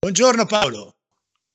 Buongiorno 0.00 0.46
Paolo. 0.46 0.98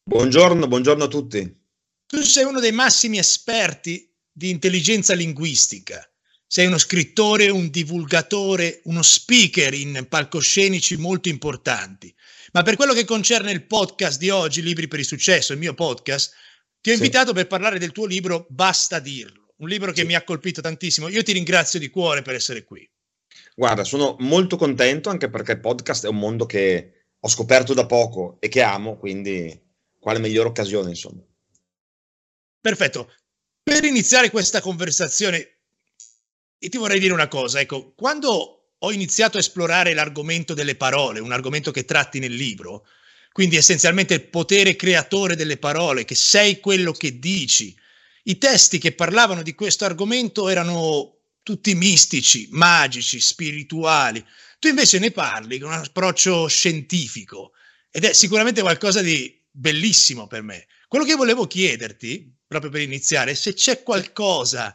Buongiorno, 0.03 0.67
buongiorno 0.67 1.05
a 1.05 1.07
tutti. 1.07 1.61
Tu 2.05 2.21
sei 2.23 2.43
uno 2.43 2.59
dei 2.59 2.73
massimi 2.73 3.17
esperti 3.17 4.13
di 4.29 4.49
intelligenza 4.49 5.13
linguistica. 5.13 6.05
Sei 6.45 6.65
uno 6.65 6.77
scrittore, 6.77 7.47
un 7.47 7.69
divulgatore, 7.69 8.81
uno 8.83 9.01
speaker 9.01 9.73
in 9.73 10.07
palcoscenici 10.09 10.97
molto 10.97 11.29
importanti. 11.29 12.13
Ma 12.51 12.63
per 12.63 12.75
quello 12.75 12.91
che 12.91 13.05
concerne 13.05 13.49
il 13.53 13.65
podcast 13.65 14.19
di 14.19 14.29
oggi, 14.29 14.61
Libri 14.61 14.89
per 14.89 14.99
il 14.99 15.05
successo, 15.05 15.53
il 15.53 15.59
mio 15.59 15.73
podcast, 15.73 16.33
ti 16.81 16.89
ho 16.89 16.95
sì. 16.95 16.99
invitato 16.99 17.31
per 17.31 17.47
parlare 17.47 17.79
del 17.79 17.93
tuo 17.93 18.05
libro 18.05 18.45
Basta 18.49 18.99
dirlo, 18.99 19.53
un 19.59 19.69
libro 19.69 19.93
che 19.93 20.01
sì. 20.01 20.07
mi 20.07 20.15
ha 20.15 20.23
colpito 20.25 20.59
tantissimo. 20.59 21.07
Io 21.07 21.23
ti 21.23 21.31
ringrazio 21.31 21.79
di 21.79 21.89
cuore 21.89 22.21
per 22.21 22.35
essere 22.35 22.65
qui. 22.65 22.85
Guarda, 23.55 23.85
sono 23.85 24.17
molto 24.19 24.57
contento 24.57 25.09
anche 25.09 25.29
perché 25.29 25.53
il 25.53 25.61
podcast 25.61 26.03
è 26.03 26.09
un 26.09 26.19
mondo 26.19 26.45
che 26.45 27.02
ho 27.25 27.29
scoperto 27.29 27.73
da 27.73 27.85
poco 27.85 28.35
e 28.41 28.49
che 28.49 28.61
amo, 28.61 28.97
quindi 28.97 29.57
quale 29.97 30.19
migliore 30.19 30.49
occasione, 30.49 30.89
insomma. 30.89 31.21
Perfetto. 32.59 33.13
Per 33.63 33.85
iniziare 33.85 34.29
questa 34.29 34.59
conversazione, 34.59 35.59
ti 36.57 36.77
vorrei 36.77 36.99
dire 36.99 37.13
una 37.13 37.29
cosa, 37.29 37.61
ecco, 37.61 37.93
quando 37.95 38.71
ho 38.77 38.91
iniziato 38.91 39.37
a 39.37 39.39
esplorare 39.39 39.93
l'argomento 39.93 40.53
delle 40.53 40.75
parole, 40.75 41.21
un 41.21 41.31
argomento 41.31 41.71
che 41.71 41.85
tratti 41.85 42.19
nel 42.19 42.33
libro, 42.33 42.85
quindi 43.31 43.55
essenzialmente 43.55 44.15
il 44.15 44.27
potere 44.27 44.75
creatore 44.75 45.37
delle 45.37 45.57
parole, 45.57 46.03
che 46.03 46.15
sei 46.15 46.59
quello 46.59 46.91
che 46.91 47.19
dici, 47.19 47.73
i 48.23 48.37
testi 48.37 48.79
che 48.79 48.91
parlavano 48.91 49.43
di 49.43 49.55
questo 49.55 49.85
argomento 49.85 50.49
erano 50.49 51.19
tutti 51.41 51.73
mistici, 51.73 52.49
magici, 52.51 53.21
spirituali. 53.21 54.23
Tu 54.63 54.69
invece 54.69 54.97
ne 54.97 55.11
parli 55.11 55.59
con 55.59 55.73
un 55.73 55.77
approccio 55.77 56.47
scientifico 56.47 57.51
ed 57.91 58.05
è 58.05 58.13
sicuramente 58.13 58.61
qualcosa 58.61 59.01
di 59.01 59.43
bellissimo 59.51 60.25
per 60.25 60.41
me. 60.41 60.67
Quello 60.87 61.03
che 61.03 61.15
volevo 61.15 61.47
chiederti, 61.47 62.33
proprio 62.47 62.71
per 62.71 62.79
iniziare, 62.79 63.31
è 63.31 63.33
se 63.33 63.55
c'è 63.55 63.83
qualcosa 63.83 64.73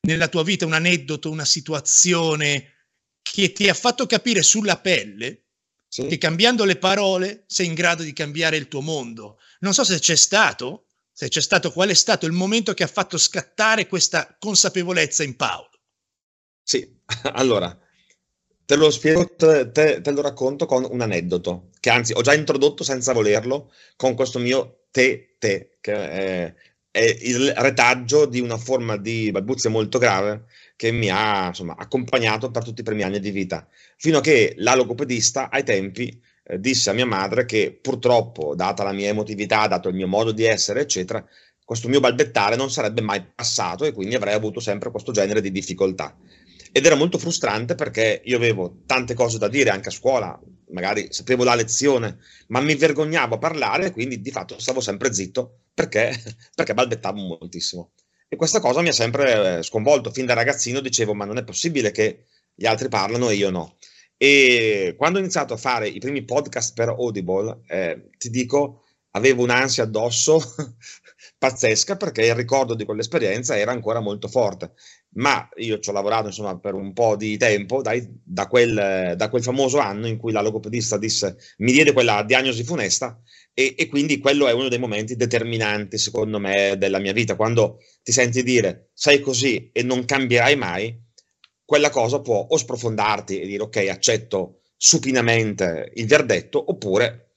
nella 0.00 0.26
tua 0.26 0.42
vita, 0.42 0.66
un 0.66 0.72
aneddoto, 0.72 1.30
una 1.30 1.44
situazione 1.44 2.86
che 3.22 3.52
ti 3.52 3.68
ha 3.68 3.74
fatto 3.74 4.06
capire 4.06 4.42
sulla 4.42 4.80
pelle 4.80 5.44
sì. 5.86 6.08
che 6.08 6.18
cambiando 6.18 6.64
le 6.64 6.76
parole 6.76 7.44
sei 7.46 7.66
in 7.66 7.74
grado 7.74 8.02
di 8.02 8.12
cambiare 8.12 8.56
il 8.56 8.66
tuo 8.66 8.80
mondo. 8.80 9.38
Non 9.60 9.72
so 9.72 9.84
se 9.84 10.00
c'è 10.00 10.16
stato, 10.16 10.86
se 11.12 11.28
c'è 11.28 11.40
stato, 11.40 11.70
qual 11.70 11.90
è 11.90 11.94
stato 11.94 12.26
il 12.26 12.32
momento 12.32 12.74
che 12.74 12.82
ha 12.82 12.88
fatto 12.88 13.16
scattare 13.16 13.86
questa 13.86 14.36
consapevolezza 14.36 15.22
in 15.22 15.36
Paolo. 15.36 15.78
Sì, 16.60 16.92
allora, 17.34 17.78
te 18.68 18.76
lo 18.76 18.90
spiego, 18.90 19.24
te, 19.34 19.70
te, 19.72 20.02
te, 20.02 20.10
lo 20.10 20.20
racconto 20.20 20.66
con 20.66 20.86
un 20.90 21.00
aneddoto, 21.00 21.70
che 21.80 21.88
anzi 21.88 22.12
ho 22.12 22.20
già 22.20 22.34
introdotto 22.34 22.84
senza 22.84 23.14
volerlo 23.14 23.72
con 23.96 24.14
questo 24.14 24.38
mio 24.38 24.80
te, 24.90 25.36
te, 25.38 25.78
che 25.80 25.94
è, 25.94 26.54
è 26.90 27.16
il 27.22 27.50
retaggio 27.56 28.26
di 28.26 28.40
una 28.40 28.58
forma 28.58 28.98
di 28.98 29.30
balbuzia 29.30 29.70
molto 29.70 29.96
grave 29.96 30.44
che 30.76 30.92
mi 30.92 31.08
ha 31.08 31.46
insomma, 31.46 31.76
accompagnato 31.78 32.50
per 32.50 32.62
tutti 32.62 32.82
i 32.82 32.84
primi 32.84 33.04
anni 33.04 33.20
di 33.20 33.30
vita, 33.30 33.66
fino 33.96 34.18
a 34.18 34.20
che 34.20 34.52
la 34.58 34.74
logopedista 34.74 35.48
ai 35.48 35.64
tempi 35.64 36.20
eh, 36.44 36.60
disse 36.60 36.90
a 36.90 36.92
mia 36.92 37.06
madre 37.06 37.46
che 37.46 37.78
purtroppo, 37.80 38.54
data 38.54 38.82
la 38.82 38.92
mia 38.92 39.08
emotività, 39.08 39.66
dato 39.66 39.88
il 39.88 39.94
mio 39.94 40.08
modo 40.08 40.30
di 40.30 40.44
essere, 40.44 40.82
eccetera, 40.82 41.26
questo 41.64 41.88
mio 41.88 42.00
balbettare 42.00 42.54
non 42.54 42.70
sarebbe 42.70 43.00
mai 43.00 43.24
passato 43.34 43.86
e 43.86 43.92
quindi 43.92 44.14
avrei 44.14 44.34
avuto 44.34 44.60
sempre 44.60 44.90
questo 44.90 45.10
genere 45.10 45.40
di 45.40 45.50
difficoltà. 45.50 46.14
Ed 46.78 46.86
era 46.86 46.94
molto 46.94 47.18
frustrante 47.18 47.74
perché 47.74 48.22
io 48.24 48.36
avevo 48.36 48.82
tante 48.86 49.12
cose 49.14 49.36
da 49.36 49.48
dire 49.48 49.70
anche 49.70 49.88
a 49.88 49.90
scuola, 49.90 50.40
magari 50.70 51.08
sapevo 51.10 51.42
la 51.42 51.56
lezione, 51.56 52.18
ma 52.48 52.60
mi 52.60 52.76
vergognavo 52.76 53.34
a 53.34 53.38
parlare, 53.38 53.90
quindi 53.90 54.20
di 54.20 54.30
fatto 54.30 54.60
stavo 54.60 54.80
sempre 54.80 55.12
zitto 55.12 55.62
perché, 55.74 56.12
perché 56.54 56.74
balbettavo 56.74 57.18
moltissimo. 57.40 57.94
E 58.28 58.36
questa 58.36 58.60
cosa 58.60 58.80
mi 58.80 58.90
ha 58.90 58.92
sempre 58.92 59.58
eh, 59.58 59.62
sconvolto. 59.64 60.12
Fin 60.12 60.26
da 60.26 60.34
ragazzino 60.34 60.78
dicevo, 60.78 61.14
ma 61.14 61.24
non 61.24 61.38
è 61.38 61.42
possibile 61.42 61.90
che 61.90 62.26
gli 62.54 62.66
altri 62.66 62.88
parlano 62.88 63.28
e 63.28 63.34
io 63.34 63.50
no. 63.50 63.76
E 64.16 64.94
quando 64.96 65.18
ho 65.18 65.20
iniziato 65.20 65.54
a 65.54 65.56
fare 65.56 65.88
i 65.88 65.98
primi 65.98 66.22
podcast 66.22 66.74
per 66.74 66.90
Audible, 66.90 67.62
eh, 67.66 68.10
ti 68.18 68.30
dico, 68.30 68.84
avevo 69.12 69.42
un'ansia 69.42 69.82
addosso 69.82 70.40
pazzesca 71.38 71.96
perché 71.96 72.26
il 72.26 72.34
ricordo 72.34 72.74
di 72.74 72.84
quell'esperienza 72.84 73.56
era 73.56 73.70
ancora 73.70 74.00
molto 74.00 74.28
forte. 74.28 74.72
Ma 75.14 75.48
io 75.56 75.78
ci 75.78 75.88
ho 75.88 75.92
lavorato 75.92 76.26
insomma 76.26 76.58
per 76.58 76.74
un 76.74 76.92
po' 76.92 77.16
di 77.16 77.36
tempo, 77.36 77.80
dai, 77.80 78.06
da, 78.22 78.46
quel, 78.48 79.14
da, 79.16 79.28
quel, 79.28 79.42
famoso 79.42 79.78
anno 79.78 80.06
in 80.06 80.18
cui 80.18 80.32
la 80.32 80.42
logopedista 80.42 80.98
disse, 80.98 81.36
mi 81.58 81.72
diede 81.72 81.92
quella 81.92 82.22
diagnosi 82.24 82.64
funesta 82.64 83.20
e, 83.54 83.74
e, 83.78 83.86
quindi 83.88 84.18
quello 84.18 84.48
è 84.48 84.52
uno 84.52 84.68
dei 84.68 84.78
momenti 84.78 85.16
determinanti 85.16 85.96
secondo 85.96 86.38
me 86.38 86.76
della 86.76 86.98
mia 86.98 87.12
vita. 87.12 87.36
Quando 87.36 87.78
ti 88.02 88.12
senti 88.12 88.42
dire 88.42 88.90
sei 88.92 89.20
così 89.20 89.70
e 89.72 89.82
non 89.82 90.04
cambierai 90.04 90.56
mai, 90.56 91.06
quella 91.64 91.90
cosa 91.90 92.20
può 92.20 92.46
o 92.48 92.56
sprofondarti 92.56 93.40
e 93.40 93.46
dire 93.46 93.62
ok, 93.62 93.76
accetto 93.88 94.60
supinamente 94.76 95.90
il 95.94 96.06
verdetto 96.06 96.62
oppure 96.70 97.27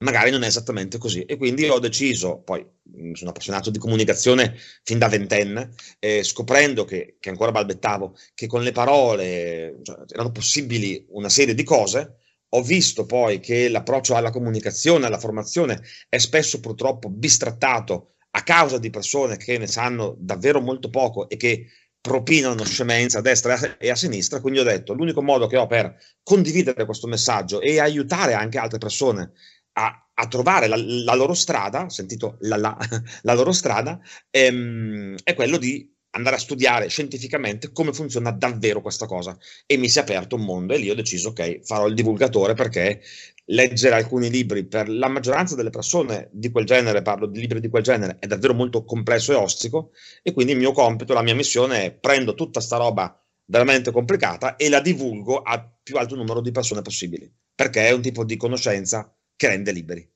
magari 0.00 0.30
non 0.30 0.42
è 0.42 0.46
esattamente 0.46 0.98
così. 0.98 1.22
E 1.22 1.36
quindi 1.36 1.68
ho 1.68 1.78
deciso, 1.78 2.38
poi 2.38 2.66
sono 3.12 3.30
appassionato 3.30 3.70
di 3.70 3.78
comunicazione 3.78 4.56
fin 4.82 4.98
da 4.98 5.08
ventenne, 5.08 5.70
eh, 5.98 6.22
scoprendo 6.22 6.84
che, 6.84 7.16
che, 7.18 7.30
ancora 7.30 7.52
balbettavo, 7.52 8.16
che 8.34 8.46
con 8.46 8.62
le 8.62 8.72
parole 8.72 9.78
cioè, 9.82 10.04
erano 10.08 10.32
possibili 10.32 11.04
una 11.10 11.28
serie 11.28 11.54
di 11.54 11.64
cose. 11.64 12.16
Ho 12.52 12.62
visto 12.62 13.06
poi 13.06 13.38
che 13.38 13.68
l'approccio 13.68 14.16
alla 14.16 14.30
comunicazione, 14.30 15.06
alla 15.06 15.20
formazione 15.20 15.80
è 16.08 16.18
spesso 16.18 16.58
purtroppo 16.58 17.08
bistrattato 17.08 18.14
a 18.32 18.42
causa 18.42 18.78
di 18.78 18.90
persone 18.90 19.36
che 19.36 19.56
ne 19.58 19.66
sanno 19.66 20.16
davvero 20.18 20.60
molto 20.60 20.88
poco 20.90 21.28
e 21.28 21.36
che 21.36 21.66
propinano 22.00 22.64
scemenza 22.64 23.18
a 23.18 23.22
destra 23.22 23.76
e 23.76 23.90
a 23.90 23.94
sinistra, 23.94 24.40
quindi 24.40 24.60
ho 24.60 24.64
detto 24.64 24.94
l'unico 24.94 25.22
modo 25.22 25.46
che 25.46 25.58
ho 25.58 25.66
per 25.66 25.94
condividere 26.22 26.86
questo 26.86 27.06
messaggio 27.06 27.60
e 27.60 27.78
aiutare 27.78 28.32
anche 28.32 28.58
altre 28.58 28.78
persone 28.78 29.32
a, 29.72 30.10
a 30.14 30.26
trovare 30.26 30.66
la, 30.66 30.76
la, 30.76 31.14
loro 31.14 31.34
strada, 31.34 31.88
sentito 31.88 32.36
la, 32.40 32.56
la, 32.56 32.76
la 33.22 33.34
loro 33.34 33.52
strada, 33.52 33.98
ehm, 34.30 35.16
è 35.22 35.34
quello 35.34 35.56
di 35.56 35.88
andare 36.12 36.36
a 36.36 36.38
studiare 36.38 36.88
scientificamente 36.88 37.72
come 37.72 37.92
funziona 37.92 38.30
davvero 38.30 38.80
questa 38.80 39.06
cosa. 39.06 39.36
E 39.66 39.76
mi 39.76 39.88
si 39.88 39.98
è 39.98 40.02
aperto 40.02 40.36
un 40.36 40.42
mondo 40.42 40.74
e 40.74 40.78
lì 40.78 40.90
ho 40.90 40.94
deciso 40.94 41.30
ok 41.30 41.60
farò 41.62 41.86
il 41.86 41.94
divulgatore 41.94 42.54
perché 42.54 43.00
leggere 43.46 43.96
alcuni 43.96 44.30
libri 44.30 44.64
per 44.64 44.88
la 44.88 45.08
maggioranza 45.08 45.54
delle 45.54 45.70
persone 45.70 46.28
di 46.32 46.50
quel 46.50 46.64
genere 46.64 47.02
parlo 47.02 47.26
di 47.26 47.40
libri 47.40 47.60
di 47.60 47.68
quel 47.68 47.82
genere 47.82 48.16
è 48.20 48.26
davvero 48.26 48.54
molto 48.54 48.84
complesso 48.84 49.32
e 49.32 49.36
ostico 49.36 49.90
e 50.22 50.32
quindi 50.32 50.52
il 50.52 50.58
mio 50.58 50.72
compito 50.72 51.14
la 51.14 51.22
mia 51.22 51.34
missione 51.34 51.84
è 51.84 51.92
prendo 51.92 52.34
tutta 52.34 52.60
sta 52.60 52.76
roba 52.76 53.16
veramente 53.46 53.90
complicata 53.90 54.54
e 54.56 54.68
la 54.68 54.80
divulgo 54.80 55.42
a 55.42 55.68
più 55.82 55.96
alto 55.96 56.14
numero 56.14 56.40
di 56.40 56.52
persone 56.52 56.82
possibili 56.82 57.32
perché 57.52 57.88
è 57.88 57.92
un 57.92 58.02
tipo 58.02 58.24
di 58.24 58.36
conoscenza 58.36 59.12
che 59.40 59.48
rende 59.48 59.72
liberi. 59.72 60.06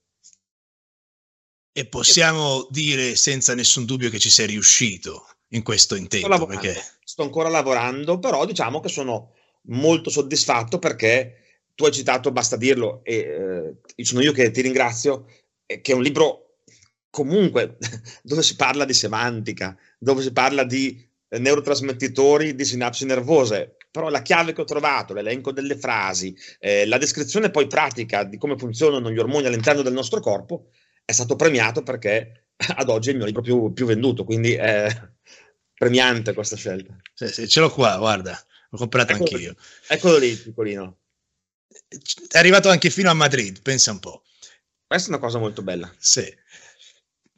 E 1.73 1.87
possiamo 1.87 2.69
dire 2.69 3.17
senza 3.17 3.55
nessun 3.55 3.87
dubbio 3.87 4.11
che 4.11 4.19
ci 4.19 4.29
sei 4.29 4.47
riuscito 4.49 5.27
in 5.53 5.63
questo 5.63 5.95
intento. 5.95 6.37
Sto, 6.37 6.45
perché... 6.45 6.85
sto 7.03 7.23
ancora 7.23 7.49
lavorando, 7.49 8.19
però 8.19 8.45
diciamo 8.45 8.81
che 8.81 8.91
sono 8.91 9.33
molto 9.69 10.11
soddisfatto 10.11 10.79
perché 10.79 11.63
tu 11.75 11.87
hai 11.87 11.93
citato, 11.93 12.33
basta 12.33 12.57
dirlo, 12.57 13.03
e 13.03 13.79
eh, 13.97 14.05
sono 14.05 14.21
io 14.21 14.33
che 14.33 14.51
ti 14.51 14.61
ringrazio, 14.61 15.25
che 15.65 15.81
è 15.83 15.93
un 15.95 16.03
libro 16.03 16.59
comunque 17.09 17.79
dove 18.23 18.43
si 18.43 18.57
parla 18.57 18.85
di 18.85 18.93
semantica, 18.93 19.75
dove 19.99 20.21
si 20.21 20.33
parla 20.33 20.65
di 20.65 21.03
neurotrasmettitori 21.31 22.55
di 22.55 22.65
sinapsi 22.67 23.07
nervose, 23.07 23.74
però 23.95 24.09
la 24.09 24.23
chiave 24.23 24.53
che 24.53 24.61
ho 24.61 24.65
trovato, 24.65 25.15
l'elenco 25.15 25.53
delle 25.53 25.79
frasi, 25.79 26.37
eh, 26.59 26.85
la 26.85 26.99
descrizione 26.99 27.53
poi 27.53 27.69
pratica 27.69 28.25
di 28.25 28.39
come 28.39 28.59
funzionano 28.59 29.09
gli 29.09 29.21
ormoni 29.21 29.47
all'interno 29.47 29.83
del 29.83 29.93
nostro 29.93 30.19
corpo 30.19 30.71
è 31.05 31.13
stato 31.13 31.37
premiato 31.37 31.85
perché 31.85 32.47
ad 32.75 32.89
oggi 32.89 33.11
è 33.11 33.13
il 33.13 33.19
mio 33.19 33.27
libro 33.27 33.41
più, 33.41 33.73
più 33.73 33.87
venduto, 33.87 34.25
quindi 34.25 34.55
è 34.55 34.89
premiante 35.79 36.33
questa 36.33 36.57
scelta. 36.57 36.97
Sì, 37.15 37.29
sì, 37.29 37.49
ce 37.49 37.61
l'ho 37.61 37.71
qua, 37.71 37.97
guarda, 37.97 38.37
l'ho 38.71 38.79
comprato 38.79 39.13
eccolo 39.13 39.31
anch'io. 39.31 39.55
Eccolo 39.87 40.19
lì, 40.19 40.35
piccolino. 40.35 40.99
È 42.29 42.37
arrivato 42.37 42.71
anche 42.71 42.91
fino 42.91 43.11
a 43.11 43.15
Madrid, 43.15 43.63
pensa 43.63 43.93
un 43.93 44.01
po'. 44.01 44.25
Questa 44.89 45.07
è 45.07 45.13
una 45.13 45.23
cosa 45.23 45.39
molto 45.39 45.63
bella. 45.63 45.95
Sì. 45.99 46.37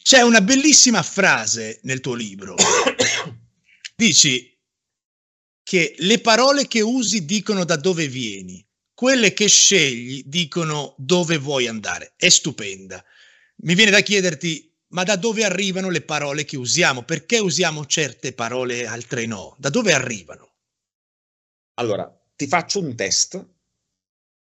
C'è 0.03 0.23
una 0.23 0.41
bellissima 0.41 1.03
frase 1.03 1.81
nel 1.83 2.01
tuo 2.01 2.15
libro. 2.15 2.55
Dici, 3.95 4.56
che 5.67 5.97
le 5.99 6.21
parole 6.21 6.69
che 6.69 6.81
usi 6.81 7.25
dicono 7.25 7.65
da 7.65 7.75
dove 7.75 8.07
vieni, 8.07 8.65
quelle 8.95 9.35
che 9.35 9.49
scegli 9.49 10.23
dicono 10.25 10.95
dove 10.97 11.39
vuoi 11.39 11.67
andare. 11.67 12.13
È 12.15 12.29
stupenda. 12.29 13.05
Mi 13.63 13.75
viene 13.75 13.91
da 13.91 14.01
chiederti, 14.01 14.73
ma 14.91 15.03
da 15.03 15.17
dove 15.17 15.43
arrivano 15.43 15.91
le 15.91 16.03
parole 16.03 16.45
che 16.45 16.57
usiamo? 16.57 17.03
Perché 17.03 17.39
usiamo 17.39 17.85
certe 17.85 18.33
parole 18.33 18.83
e 18.83 18.87
altre 18.87 19.27
no? 19.27 19.57
Da 19.59 19.69
dove 19.69 19.93
arrivano? 19.93 20.53
Allora, 21.81 22.17
ti 22.37 22.47
faccio 22.47 22.79
un 22.79 22.95
test 22.95 23.45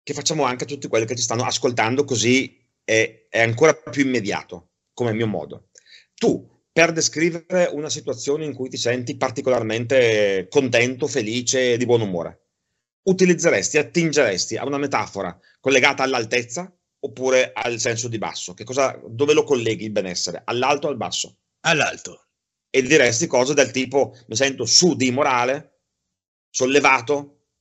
che 0.03 0.13
facciamo 0.13 0.43
anche 0.43 0.65
a 0.65 0.67
tutti 0.67 0.87
quelli 0.87 1.07
che 1.07 1.15
ci 1.15 1.23
stanno 1.23 1.45
ascoltando, 1.45 2.03
così 2.03 2.55
è, 2.83 3.25
è 3.31 3.41
ancora 3.41 3.73
più 3.73 4.05
immediato, 4.05 4.73
come 4.93 5.11
mio 5.11 5.25
modo. 5.25 5.69
Tu, 6.13 6.54
per 6.75 6.91
descrivere 6.91 7.69
una 7.71 7.89
situazione 7.89 8.43
in 8.43 8.53
cui 8.53 8.67
ti 8.67 8.75
senti 8.75 9.15
particolarmente 9.15 10.47
contento, 10.49 11.07
felice, 11.07 11.77
di 11.77 11.85
buon 11.85 12.01
umore, 12.01 12.47
utilizzeresti, 13.03 13.77
attingeresti 13.77 14.57
a 14.57 14.65
una 14.65 14.77
metafora 14.77 15.39
collegata 15.61 16.03
all'altezza 16.03 16.69
oppure 16.99 17.53
al 17.53 17.79
senso 17.79 18.09
di 18.09 18.17
basso? 18.17 18.53
Che 18.53 18.65
cosa, 18.65 18.99
dove 19.07 19.31
lo 19.31 19.45
colleghi 19.45 19.85
il 19.85 19.93
benessere? 19.93 20.41
All'alto 20.43 20.87
o 20.87 20.89
al 20.89 20.97
basso? 20.97 21.37
All'alto. 21.61 22.27
E 22.69 22.81
diresti 22.81 23.25
cose 23.25 23.53
del 23.53 23.71
tipo 23.71 24.13
mi 24.27 24.35
sento 24.35 24.65
su 24.65 24.97
di 24.97 25.11
morale, 25.11 25.83
sollevato, 26.49 27.51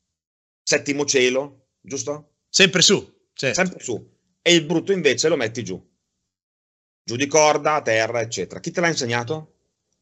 settimo 0.60 1.04
cielo, 1.04 1.68
giusto? 1.80 2.38
Sempre 2.48 2.82
su. 2.82 3.28
Certo. 3.32 3.54
Sempre 3.54 3.80
su. 3.80 4.18
E 4.42 4.54
il 4.54 4.64
brutto 4.64 4.90
invece 4.90 5.28
lo 5.28 5.36
metti 5.36 5.62
giù. 5.62 5.80
Giù 7.04 7.16
di 7.16 7.26
corda, 7.26 7.82
terra, 7.82 8.22
eccetera. 8.22 8.60
Chi 8.60 8.70
te 8.70 8.80
l'ha 8.80 8.88
insegnato? 8.88 9.56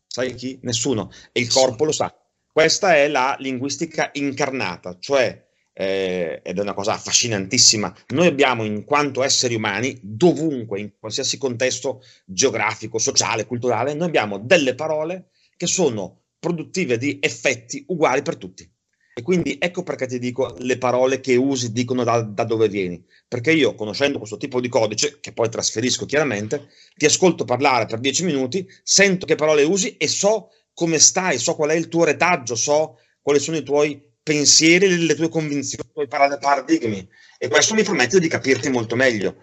Sai 0.06 0.34
chi? 0.34 0.58
Nessuno. 0.62 1.10
E 1.32 1.40
il 1.40 1.50
corpo 1.50 1.84
lo 1.84 1.90
sa. 1.90 2.14
Questa 2.52 2.94
è 2.94 3.08
la 3.08 3.34
linguistica 3.40 4.10
incarnata, 4.12 4.98
cioè, 5.00 5.48
eh, 5.72 6.40
ed 6.44 6.58
è 6.58 6.60
una 6.60 6.74
cosa 6.74 6.92
affascinantissima, 6.92 7.92
noi 8.08 8.26
abbiamo 8.26 8.64
in 8.64 8.84
quanto 8.84 9.22
esseri 9.22 9.54
umani, 9.54 9.98
dovunque, 10.02 10.78
in 10.78 10.92
qualsiasi 10.98 11.38
contesto 11.38 12.02
geografico, 12.24 12.98
sociale, 12.98 13.46
culturale, 13.46 13.94
noi 13.94 14.08
abbiamo 14.08 14.38
delle 14.38 14.74
parole 14.74 15.30
che 15.56 15.66
sono 15.66 16.24
produttive 16.38 16.98
di 16.98 17.18
effetti 17.20 17.84
uguali 17.88 18.22
per 18.22 18.36
tutti. 18.36 18.70
E 19.14 19.20
quindi 19.20 19.58
ecco 19.60 19.82
perché 19.82 20.06
ti 20.06 20.18
dico 20.18 20.54
le 20.60 20.78
parole 20.78 21.20
che 21.20 21.36
usi 21.36 21.72
dicono 21.72 22.02
da, 22.02 22.22
da, 22.22 22.44
dove 22.44 22.68
vieni. 22.68 23.04
Perché 23.28 23.52
io, 23.52 23.74
conoscendo 23.74 24.16
questo 24.18 24.38
tipo 24.38 24.58
di 24.58 24.68
codice, 24.68 25.20
che 25.20 25.32
poi 25.32 25.50
trasferisco 25.50 26.06
chiaramente, 26.06 26.68
ti 26.96 27.04
ascolto 27.04 27.44
parlare 27.44 27.84
per 27.84 28.00
dieci 28.00 28.24
minuti, 28.24 28.66
sento 28.82 29.26
che 29.26 29.34
parole 29.34 29.64
usi 29.64 29.98
e 29.98 30.08
so 30.08 30.48
come 30.72 30.98
stai, 30.98 31.38
so 31.38 31.54
qual 31.54 31.70
è 31.70 31.74
il 31.74 31.88
tuo 31.88 32.04
retaggio, 32.04 32.54
so 32.54 32.98
quali 33.20 33.38
sono 33.38 33.58
i 33.58 33.62
tuoi 33.62 34.02
pensieri, 34.22 35.04
le 35.04 35.14
tue 35.14 35.28
convinzioni, 35.28 35.86
i 35.86 35.92
tuoi 35.92 36.08
paradigmi. 36.08 37.06
E 37.38 37.48
questo 37.48 37.74
mi 37.74 37.82
permette 37.82 38.18
di 38.18 38.28
capirti 38.28 38.70
molto 38.70 38.96
meglio. 38.96 39.36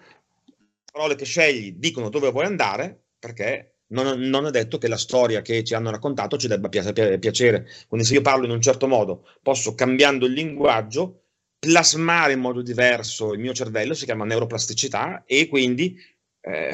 Le 0.46 0.54
parole 0.90 1.14
che 1.14 1.24
scegli 1.24 1.74
dicono 1.74 2.08
dove 2.08 2.32
vuoi 2.32 2.46
andare, 2.46 3.04
perché 3.20 3.69
non, 3.90 4.18
non, 4.18 4.46
è 4.46 4.50
detto 4.50 4.78
che 4.78 4.88
la 4.88 4.96
storia 4.96 5.42
che 5.42 5.62
ci 5.64 5.74
hanno 5.74 5.90
raccontato 5.90 6.36
ci 6.36 6.48
debba 6.48 6.68
piacere. 6.68 7.68
Quindi 7.88 8.06
se 8.06 8.14
io 8.14 8.22
parlo 8.22 8.44
in 8.44 8.50
un 8.50 8.60
certo 8.60 8.86
modo, 8.86 9.26
posso, 9.42 9.74
cambiando 9.74 10.26
il 10.26 10.32
linguaggio, 10.32 11.24
plasmare 11.58 12.32
in 12.32 12.40
modo 12.40 12.62
diverso 12.62 13.32
il 13.32 13.40
mio 13.40 13.52
cervello, 13.52 13.94
si 13.94 14.04
chiama 14.04 14.24
neuroplasticità, 14.24 15.24
e 15.26 15.48
quindi 15.48 15.96
eh, 16.40 16.72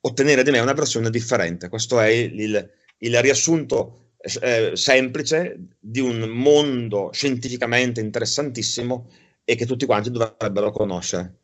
ottenere 0.00 0.42
di 0.42 0.50
me 0.50 0.58
una 0.58 0.72
versione 0.72 1.10
differente. 1.10 1.68
Questo 1.68 2.00
è 2.00 2.08
il, 2.08 2.70
il 2.98 3.22
riassunto 3.22 4.12
eh, 4.40 4.72
semplice 4.74 5.56
di 5.78 6.00
un 6.00 6.20
mondo 6.28 7.10
scientificamente 7.12 8.00
interessantissimo 8.00 9.10
e 9.44 9.54
che 9.54 9.66
tutti 9.66 9.86
quanti 9.86 10.10
dovrebbero 10.10 10.70
conoscere. 10.72 11.38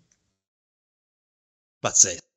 Pazzesco. 1.79 2.32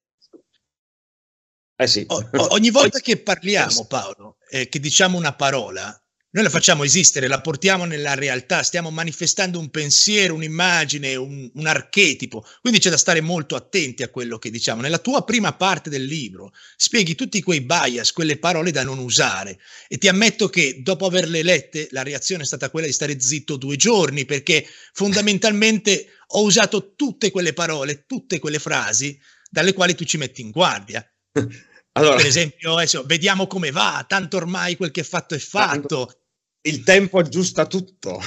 Eh 1.75 1.87
sì. 1.87 2.05
O, 2.07 2.29
ogni 2.53 2.69
volta 2.69 2.99
che 2.99 3.17
parliamo, 3.17 3.85
Paolo, 3.85 4.37
eh, 4.49 4.69
che 4.69 4.79
diciamo 4.79 5.17
una 5.17 5.33
parola, 5.33 5.99
noi 6.35 6.43
la 6.43 6.49
facciamo 6.49 6.83
esistere, 6.83 7.29
la 7.29 7.39
portiamo 7.39 7.85
nella 7.85 8.13
realtà, 8.13 8.61
stiamo 8.61 8.91
manifestando 8.91 9.57
un 9.57 9.69
pensiero, 9.69 10.33
un'immagine, 10.33 11.15
un, 11.15 11.49
un, 11.53 11.65
archetipo, 11.65 12.45
quindi 12.59 12.79
c'è 12.79 12.89
da 12.89 12.97
stare 12.97 13.21
molto 13.21 13.55
attenti 13.55 14.03
a 14.03 14.09
quello 14.09 14.37
che 14.37 14.49
diciamo. 14.49 14.81
Nella 14.81 14.97
tua 14.97 15.23
prima 15.23 15.53
parte 15.53 15.89
del 15.89 16.03
libro 16.03 16.51
spieghi 16.75 17.15
tutti 17.15 17.41
quei 17.41 17.61
bias, 17.61 18.11
quelle 18.11 18.37
parole 18.37 18.71
da 18.71 18.83
non 18.83 18.97
usare 18.97 19.59
e 19.87 19.97
ti 19.97 20.09
ammetto 20.09 20.49
che 20.49 20.81
dopo 20.81 21.05
averle 21.05 21.41
lette 21.41 21.87
la 21.91 22.03
reazione 22.03 22.43
è 22.43 22.45
stata 22.45 22.69
quella 22.69 22.87
di 22.87 22.93
stare 22.93 23.17
zitto 23.17 23.55
due 23.55 23.77
giorni 23.77 24.25
perché 24.25 24.67
fondamentalmente 24.91 26.07
ho 26.27 26.43
usato 26.43 26.95
tutte 26.95 27.31
quelle 27.31 27.53
parole, 27.53 28.03
tutte 28.05 28.39
quelle 28.39 28.59
frasi 28.59 29.17
dalle 29.49 29.71
quali 29.71 29.95
tu 29.95 30.03
ci 30.03 30.17
metti 30.17 30.41
in 30.41 30.51
guardia 30.51 31.01
allora, 31.93 32.15
per 32.15 32.25
esempio, 32.25 32.75
adesso 32.75 33.03
vediamo 33.05 33.47
come 33.47 33.71
va, 33.71 34.05
tanto 34.07 34.37
ormai 34.37 34.75
quel 34.75 34.91
che 34.91 35.01
è 35.01 35.03
fatto 35.03 35.35
è 35.35 35.39
fatto. 35.39 36.19
Il 36.61 36.83
tempo 36.83 37.19
aggiusta 37.19 37.67
tutto. 37.67 38.19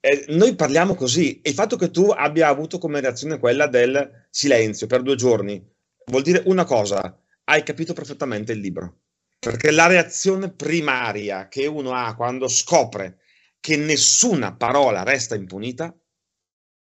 Eh, 0.00 0.26
noi 0.28 0.54
parliamo 0.54 0.94
così 0.94 1.40
e 1.40 1.50
il 1.50 1.54
fatto 1.54 1.76
che 1.76 1.90
tu 1.90 2.10
abbia 2.10 2.48
avuto 2.48 2.78
come 2.78 3.00
reazione 3.00 3.38
quella 3.38 3.68
del 3.68 4.26
silenzio 4.30 4.88
per 4.88 5.02
due 5.02 5.14
giorni 5.14 5.64
vuol 6.06 6.22
dire 6.22 6.42
una 6.46 6.64
cosa, 6.64 7.16
hai 7.44 7.62
capito 7.62 7.92
perfettamente 7.92 8.52
il 8.52 8.58
libro. 8.58 8.98
Perché 9.38 9.70
la 9.70 9.86
reazione 9.86 10.52
primaria 10.52 11.48
che 11.48 11.66
uno 11.66 11.94
ha 11.94 12.14
quando 12.14 12.48
scopre 12.48 13.18
che 13.60 13.76
nessuna 13.76 14.54
parola 14.54 15.02
resta 15.02 15.34
impunita 15.34 15.96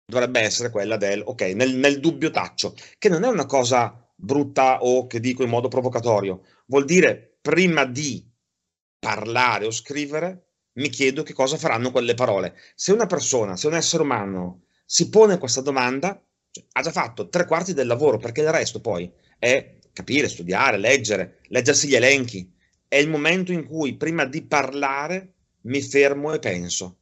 dovrebbe 0.05 0.41
essere 0.41 0.69
quella 0.69 0.97
del 0.97 1.21
ok, 1.23 1.41
nel, 1.53 1.75
nel 1.75 1.99
dubbio 1.99 2.29
taccio, 2.29 2.75
che 2.97 3.09
non 3.09 3.23
è 3.23 3.27
una 3.27 3.45
cosa 3.45 4.02
brutta 4.15 4.79
o 4.81 5.07
che 5.07 5.19
dico 5.19 5.43
in 5.43 5.49
modo 5.49 5.67
provocatorio, 5.67 6.43
vuol 6.65 6.85
dire 6.85 7.37
prima 7.41 7.85
di 7.85 8.25
parlare 8.99 9.65
o 9.65 9.71
scrivere 9.71 10.47
mi 10.73 10.89
chiedo 10.89 11.23
che 11.23 11.33
cosa 11.33 11.57
faranno 11.57 11.91
quelle 11.91 12.13
parole. 12.13 12.55
Se 12.75 12.91
una 12.91 13.05
persona, 13.05 13.55
se 13.55 13.67
un 13.67 13.75
essere 13.75 14.03
umano 14.03 14.63
si 14.85 15.09
pone 15.09 15.37
questa 15.37 15.61
domanda, 15.61 16.21
cioè, 16.49 16.65
ha 16.73 16.81
già 16.81 16.91
fatto 16.91 17.29
tre 17.29 17.45
quarti 17.45 17.73
del 17.73 17.87
lavoro, 17.87 18.17
perché 18.17 18.41
il 18.41 18.51
resto 18.51 18.79
poi 18.79 19.11
è 19.37 19.77
capire, 19.91 20.27
studiare, 20.27 20.77
leggere, 20.77 21.39
leggersi 21.47 21.87
gli 21.87 21.95
elenchi. 21.95 22.51
È 22.87 22.95
il 22.95 23.09
momento 23.09 23.51
in 23.51 23.65
cui 23.65 23.97
prima 23.97 24.25
di 24.25 24.43
parlare 24.43 25.33
mi 25.61 25.81
fermo 25.81 26.33
e 26.33 26.39
penso. 26.39 26.97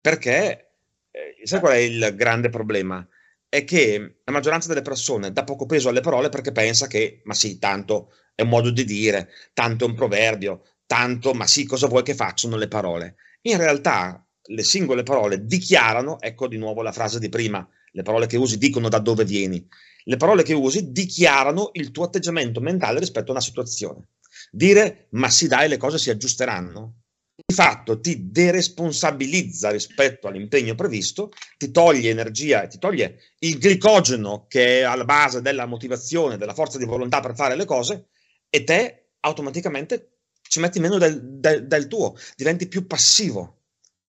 Perché, 0.00 0.72
eh, 1.10 1.36
sai 1.42 1.60
qual 1.60 1.72
è 1.74 1.78
il 1.78 2.14
grande 2.16 2.50
problema? 2.50 3.06
È 3.48 3.64
che 3.64 4.20
la 4.24 4.32
maggioranza 4.32 4.68
delle 4.68 4.82
persone 4.82 5.32
dà 5.32 5.44
poco 5.44 5.66
peso 5.66 5.88
alle 5.88 6.00
parole 6.00 6.28
perché 6.28 6.52
pensa 6.52 6.86
che, 6.86 7.22
ma 7.24 7.34
sì, 7.34 7.58
tanto 7.58 8.12
è 8.34 8.42
un 8.42 8.48
modo 8.48 8.70
di 8.70 8.84
dire, 8.84 9.30
tanto 9.54 9.84
è 9.84 9.88
un 9.88 9.94
proverbio, 9.94 10.62
tanto, 10.86 11.32
ma 11.32 11.46
sì, 11.46 11.64
cosa 11.64 11.86
vuoi 11.86 12.02
che 12.02 12.14
facciano 12.14 12.56
le 12.56 12.68
parole? 12.68 13.16
In 13.42 13.56
realtà 13.56 14.24
le 14.50 14.62
singole 14.62 15.02
parole 15.02 15.44
dichiarano, 15.44 16.20
ecco 16.20 16.46
di 16.46 16.56
nuovo 16.56 16.82
la 16.82 16.92
frase 16.92 17.18
di 17.18 17.28
prima, 17.28 17.66
le 17.92 18.02
parole 18.02 18.26
che 18.26 18.36
usi 18.36 18.58
dicono 18.58 18.88
da 18.88 18.98
dove 18.98 19.24
vieni, 19.24 19.66
le 20.04 20.16
parole 20.16 20.42
che 20.42 20.54
usi 20.54 20.92
dichiarano 20.92 21.70
il 21.72 21.90
tuo 21.90 22.04
atteggiamento 22.04 22.60
mentale 22.60 22.98
rispetto 22.98 23.28
a 23.28 23.32
una 23.32 23.40
situazione. 23.40 24.08
Dire, 24.50 25.08
ma 25.10 25.28
sì, 25.28 25.48
dai, 25.48 25.68
le 25.68 25.76
cose 25.76 25.98
si 25.98 26.10
aggiusteranno, 26.10 27.02
di 27.46 27.54
fatto 27.54 28.00
ti 28.00 28.30
deresponsabilizza 28.30 29.70
rispetto 29.70 30.26
all'impegno 30.26 30.74
previsto, 30.74 31.30
ti 31.56 31.70
toglie 31.70 32.10
energia 32.10 32.62
e 32.62 32.68
ti 32.68 32.78
toglie 32.78 33.20
il 33.40 33.58
glicogeno 33.58 34.46
che 34.48 34.80
è 34.80 34.82
alla 34.82 35.04
base 35.04 35.40
della 35.40 35.66
motivazione, 35.66 36.36
della 36.36 36.54
forza 36.54 36.78
di 36.78 36.84
volontà 36.84 37.20
per 37.20 37.36
fare 37.36 37.54
le 37.54 37.64
cose 37.64 38.08
e 38.50 38.64
te 38.64 39.10
automaticamente 39.20 40.18
ci 40.42 40.58
metti 40.58 40.80
meno 40.80 40.98
del, 40.98 41.20
del, 41.22 41.66
del 41.66 41.86
tuo, 41.86 42.16
diventi 42.34 42.66
più 42.66 42.86
passivo. 42.86 43.56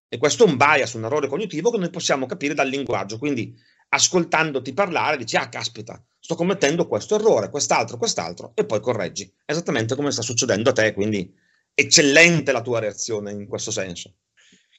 E 0.07 0.17
questo 0.17 0.45
è 0.45 0.49
un 0.49 0.57
bias, 0.57 0.93
un 0.93 1.05
errore 1.05 1.27
cognitivo 1.27 1.69
che 1.69 1.77
noi 1.77 1.91
possiamo 1.91 2.25
capire 2.25 2.55
dal 2.55 2.67
linguaggio. 2.67 3.19
Quindi 3.19 3.55
ascoltandoti 3.89 4.73
parlare 4.73 5.17
dici, 5.17 5.35
ah 5.35 5.49
caspita, 5.49 6.03
sto 6.19 6.33
commettendo 6.33 6.87
questo 6.87 7.15
errore, 7.15 7.51
quest'altro, 7.51 7.97
quest'altro, 7.97 8.53
e 8.55 8.65
poi 8.65 8.79
correggi. 8.79 9.31
Esattamente 9.45 9.95
come 9.95 10.11
sta 10.11 10.23
succedendo 10.23 10.71
a 10.71 10.73
te, 10.73 10.93
quindi 10.93 11.31
eccellente 11.79 12.51
la 12.51 12.61
tua 12.61 12.79
reazione 12.79 13.31
in 13.31 13.47
questo 13.47 13.71
senso. 13.71 14.15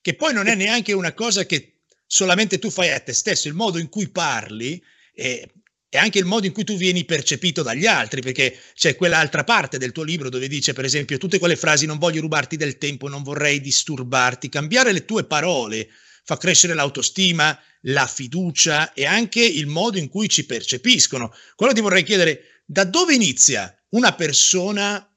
Che 0.01 0.15
poi 0.15 0.33
non 0.33 0.47
è 0.47 0.55
neanche 0.55 0.93
una 0.93 1.13
cosa 1.13 1.45
che 1.45 1.81
solamente 2.07 2.59
tu 2.59 2.71
fai 2.71 2.91
a 2.91 3.01
te 3.01 3.13
stesso, 3.13 3.49
il 3.49 3.55
modo 3.55 3.79
in 3.79 3.89
cui 3.89 4.09
parli 4.09 4.83
è, 5.15 5.47
è 5.89 5.99
anche 5.99 6.19
il 6.19 6.25
modo 6.25 6.47
in 6.47 6.53
cui 6.53 6.65
tu 6.65 6.77
vieni 6.77 7.05
percepito 7.05 7.63
dagli 7.63 7.87
altri, 7.87 8.21
perché 8.21 8.57
c'è 8.75 8.97
quell'altra 8.97 9.45
parte 9.45 9.79
del 9.79 9.93
tuo 9.93 10.05
libro 10.05 10.29
dove 10.29 10.49
dice, 10.49 10.73
per 10.73 10.85
esempio, 10.85 11.19
tutte 11.19 11.39
quelle 11.39 11.57
frasi 11.57 11.87
non 11.87 11.99
voglio 11.99 12.21
rubarti 12.21 12.57
del 12.57 12.79
tempo, 12.79 13.09
non 13.09 13.23
vorrei 13.23 13.61
disturbarti, 13.61 14.49
cambiare 14.49 14.93
le 14.93 15.05
tue 15.05 15.25
parole 15.25 15.89
fa 16.25 16.37
crescere 16.37 16.75
l'autostima, 16.75 17.59
la 17.83 18.07
fiducia 18.07 18.93
e 18.93 19.05
anche 19.05 19.45
il 19.45 19.67
modo 19.67 19.99
in 19.99 20.09
cui 20.09 20.29
ci 20.29 20.47
percepiscono. 20.47 21.35
Quello 21.57 21.73
ti 21.73 21.81
vorrei 21.81 22.05
chiedere, 22.05 22.63
da 22.65 22.85
dove 22.85 23.15
inizia 23.15 23.75
una 23.91 24.15
persona 24.15 25.10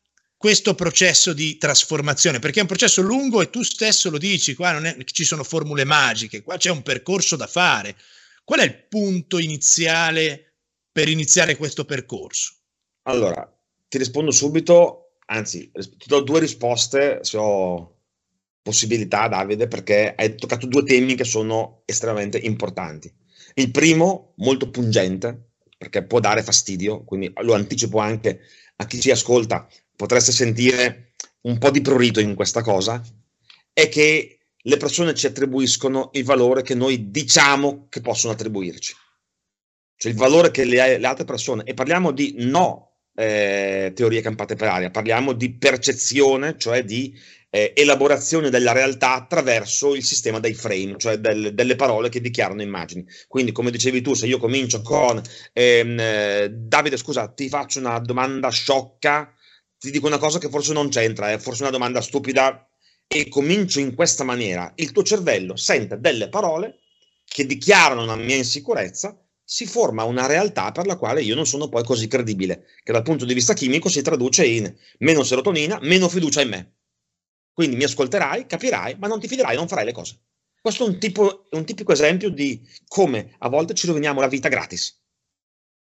questo 0.43 0.75
processo 0.75 1.31
di 1.31 1.55
trasformazione, 1.55 2.39
perché 2.39 2.57
è 2.59 2.63
un 2.63 2.67
processo 2.67 3.01
lungo 3.01 3.41
e 3.41 3.49
tu 3.49 3.63
stesso 3.63 4.09
lo 4.09 4.17
dici, 4.17 4.55
qua 4.55 4.73
non 4.73 4.85
è, 4.85 4.97
ci 5.05 5.23
sono 5.23 5.41
formule 5.41 5.85
magiche, 5.85 6.43
qua 6.43 6.57
c'è 6.57 6.69
un 6.69 6.81
percorso 6.81 7.37
da 7.37 7.47
fare. 7.47 7.95
Qual 8.43 8.59
è 8.59 8.63
il 8.65 8.87
punto 8.89 9.37
iniziale 9.37 10.55
per 10.91 11.07
iniziare 11.07 11.55
questo 11.55 11.85
percorso? 11.85 12.55
Allora, 13.03 13.49
ti 13.87 13.97
rispondo 13.97 14.31
subito, 14.31 15.13
anzi, 15.27 15.71
ti 15.71 16.07
do 16.07 16.19
due 16.19 16.41
risposte 16.41 17.19
se 17.21 17.37
ho 17.37 17.99
possibilità, 18.61 19.29
Davide, 19.29 19.69
perché 19.69 20.13
hai 20.13 20.35
toccato 20.35 20.67
due 20.67 20.83
temi 20.83 21.15
che 21.15 21.23
sono 21.23 21.83
estremamente 21.85 22.37
importanti. 22.37 23.09
Il 23.53 23.71
primo, 23.71 24.33
molto 24.39 24.69
pungente, 24.69 25.51
perché 25.77 26.03
può 26.03 26.19
dare 26.19 26.43
fastidio, 26.43 27.05
quindi 27.05 27.31
lo 27.33 27.53
anticipo 27.53 27.99
anche 27.99 28.41
a 28.75 28.85
chi 28.85 28.99
ci 28.99 29.09
ascolta, 29.09 29.69
potreste 29.95 30.31
sentire 30.31 31.13
un 31.41 31.57
po' 31.57 31.71
di 31.71 31.81
prurito 31.81 32.19
in 32.19 32.35
questa 32.35 32.61
cosa, 32.61 33.01
è 33.73 33.89
che 33.89 34.39
le 34.55 34.77
persone 34.77 35.13
ci 35.13 35.25
attribuiscono 35.25 36.09
il 36.13 36.23
valore 36.23 36.61
che 36.61 36.75
noi 36.75 37.11
diciamo 37.11 37.87
che 37.89 38.01
possono 38.01 38.33
attribuirci, 38.33 38.95
cioè 39.97 40.11
il 40.11 40.17
valore 40.17 40.51
che 40.51 40.63
le, 40.63 40.97
le 40.97 41.07
altre 41.07 41.25
persone, 41.25 41.63
e 41.63 41.73
parliamo 41.73 42.11
di 42.11 42.35
no 42.39 42.93
eh, 43.15 43.91
teorie 43.93 44.21
campate 44.21 44.55
per 44.55 44.69
aria, 44.69 44.89
parliamo 44.89 45.33
di 45.33 45.53
percezione, 45.53 46.57
cioè 46.57 46.83
di 46.83 47.13
eh, 47.49 47.73
elaborazione 47.75 48.49
della 48.49 48.71
realtà 48.71 49.13
attraverso 49.13 49.93
il 49.95 50.03
sistema 50.03 50.39
dei 50.39 50.53
frame, 50.55 50.95
cioè 50.97 51.17
del, 51.17 51.53
delle 51.53 51.75
parole 51.75 52.09
che 52.09 52.21
dichiarano 52.21 52.61
immagini. 52.61 53.05
Quindi, 53.27 53.51
come 53.51 53.69
dicevi 53.69 54.01
tu, 54.01 54.13
se 54.15 54.25
io 54.25 54.39
comincio 54.39 54.81
con 54.81 55.21
ehm, 55.53 55.99
eh, 55.99 56.49
Davide, 56.51 56.97
scusa, 56.97 57.27
ti 57.27 57.49
faccio 57.49 57.79
una 57.79 57.99
domanda 57.99 58.49
sciocca, 58.49 59.32
ti 59.83 59.91
dico 59.91 60.07
una 60.07 60.17
cosa 60.17 60.39
che 60.39 60.47
forse 60.47 60.71
non 60.71 60.87
c'entra, 60.87 61.33
è 61.33 61.37
forse 61.37 61.63
una 61.63 61.71
domanda 61.71 61.99
stupida, 61.99 62.65
e 63.05 63.27
comincio 63.27 63.81
in 63.81 63.95
questa 63.95 64.23
maniera, 64.23 64.71
il 64.75 64.93
tuo 64.93 65.03
cervello 65.03 65.57
sente 65.57 65.99
delle 65.99 66.29
parole 66.29 66.79
che 67.25 67.45
dichiarano 67.45 68.01
una 68.01 68.15
mia 68.15 68.37
insicurezza 68.37 69.21
si 69.43 69.65
forma 69.65 70.05
una 70.05 70.25
realtà 70.25 70.71
per 70.71 70.85
la 70.85 70.95
quale 70.95 71.21
io 71.21 71.35
non 71.35 71.45
sono 71.45 71.67
poi 71.67 71.83
così 71.83 72.07
credibile, 72.07 72.65
che 72.81 72.93
dal 72.93 73.03
punto 73.03 73.25
di 73.25 73.33
vista 73.33 73.53
chimico 73.53 73.89
si 73.89 74.01
traduce 74.01 74.45
in 74.45 74.73
meno 74.99 75.21
serotonina, 75.21 75.79
meno 75.81 76.07
fiducia 76.07 76.39
in 76.39 76.49
me. 76.49 76.75
Quindi 77.51 77.75
mi 77.75 77.83
ascolterai, 77.83 78.45
capirai, 78.45 78.95
ma 78.99 79.07
non 79.07 79.19
ti 79.19 79.27
fiderai, 79.27 79.57
non 79.57 79.67
farai 79.67 79.83
le 79.83 79.91
cose. 79.91 80.17
Questo 80.61 80.85
è 80.85 80.87
un, 80.87 80.97
tipo, 80.97 81.49
un 81.51 81.65
tipico 81.65 81.91
esempio 81.91 82.29
di 82.29 82.65
come 82.87 83.35
a 83.39 83.49
volte 83.49 83.73
ci 83.73 83.85
roviniamo 83.85 84.21
la 84.21 84.29
vita 84.29 84.47
gratis. 84.47 84.97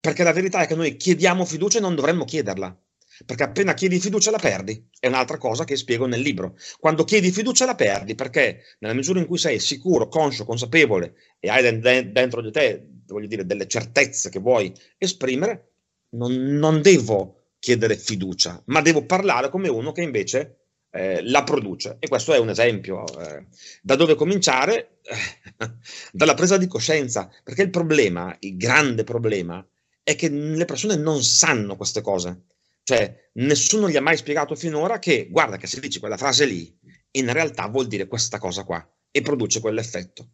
Perché 0.01 0.23
la 0.23 0.33
verità 0.33 0.63
è 0.63 0.67
che 0.67 0.75
noi 0.75 0.97
chiediamo 0.97 1.45
fiducia 1.45 1.77
e 1.77 1.83
non 1.83 1.95
dovremmo 1.95 2.25
chiederla. 2.25 2.84
Perché 3.25 3.43
appena 3.43 3.75
chiedi 3.75 4.01
fiducia 4.01 4.31
la 4.31 4.39
perdi. 4.39 4.89
È 4.99 5.07
un'altra 5.07 5.39
cosa 5.39 5.65
che 5.65 5.77
spiego 5.77 6.07
nel 6.07 6.21
libro. 6.21 6.57
Quando 6.79 7.05
chiedi 7.05 7.31
fiducia 7.31 7.65
la 7.65 7.75
perdi 7.75 8.15
perché 8.15 8.77
nella 8.81 8.95
misura 8.95 9.21
in 9.21 9.27
cui 9.27 9.39
sei 9.39 9.59
sicuro, 9.61 10.09
conscio, 10.09 10.45
consapevole 10.45 11.15
e 11.39 11.49
hai 11.49 11.81
dentro 11.81 12.41
di 12.41 12.51
te, 12.51 12.87
voglio 13.07 13.29
dire, 13.29 13.47
delle 13.47 13.67
certezze 13.67 14.31
che 14.31 14.41
vuoi 14.41 14.73
esprimere, 14.99 15.73
non, 16.11 16.33
non 16.33 16.83
devo 16.83 17.45
chiedere 17.59 17.97
fiducia, 17.97 18.63
ma 18.67 18.81
devo 18.81 19.07
parlare 19.07 19.49
come 19.49 19.69
uno 19.69 19.93
che 19.93 20.03
invece 20.03 20.59
eh, 20.91 21.23
la 21.23 21.43
produce. 21.43 21.97
E 21.99 22.09
questo 22.09 22.33
è 22.33 22.39
un 22.39 22.51
esempio. 22.51 23.05
Eh, 23.19 23.47
da 23.83 23.97
dove 23.97 24.15
cominciare? 24.15 24.99
dalla 26.13 26.35
presa 26.35 26.57
di 26.57 26.67
coscienza, 26.67 27.31
perché 27.43 27.63
il 27.63 27.71
problema, 27.71 28.35
il 28.41 28.57
grande 28.57 29.03
problema, 29.05 29.67
è 30.03 30.15
che 30.15 30.29
le 30.29 30.65
persone 30.67 30.97
non 30.97 31.23
sanno 31.23 31.77
queste 31.77 32.01
cose. 32.01 32.43
Cioè, 32.85 33.31
nessuno 33.35 33.89
gli 33.89 33.97
ha 33.97 34.03
mai 34.03 34.17
spiegato 34.17 34.55
finora 34.55 34.99
che, 34.99 35.27
guarda, 35.31 35.57
che 35.57 35.67
se 35.67 35.81
dici 35.81 35.99
quella 35.99 36.19
frase 36.19 36.45
lì, 36.45 36.79
in 37.13 37.33
realtà 37.33 37.67
vuol 37.67 37.87
dire 37.87 38.07
questa 38.07 38.39
cosa 38.39 38.63
qua 38.65 38.87
e 39.11 39.23
produce 39.23 39.61
quell'effetto. 39.61 40.33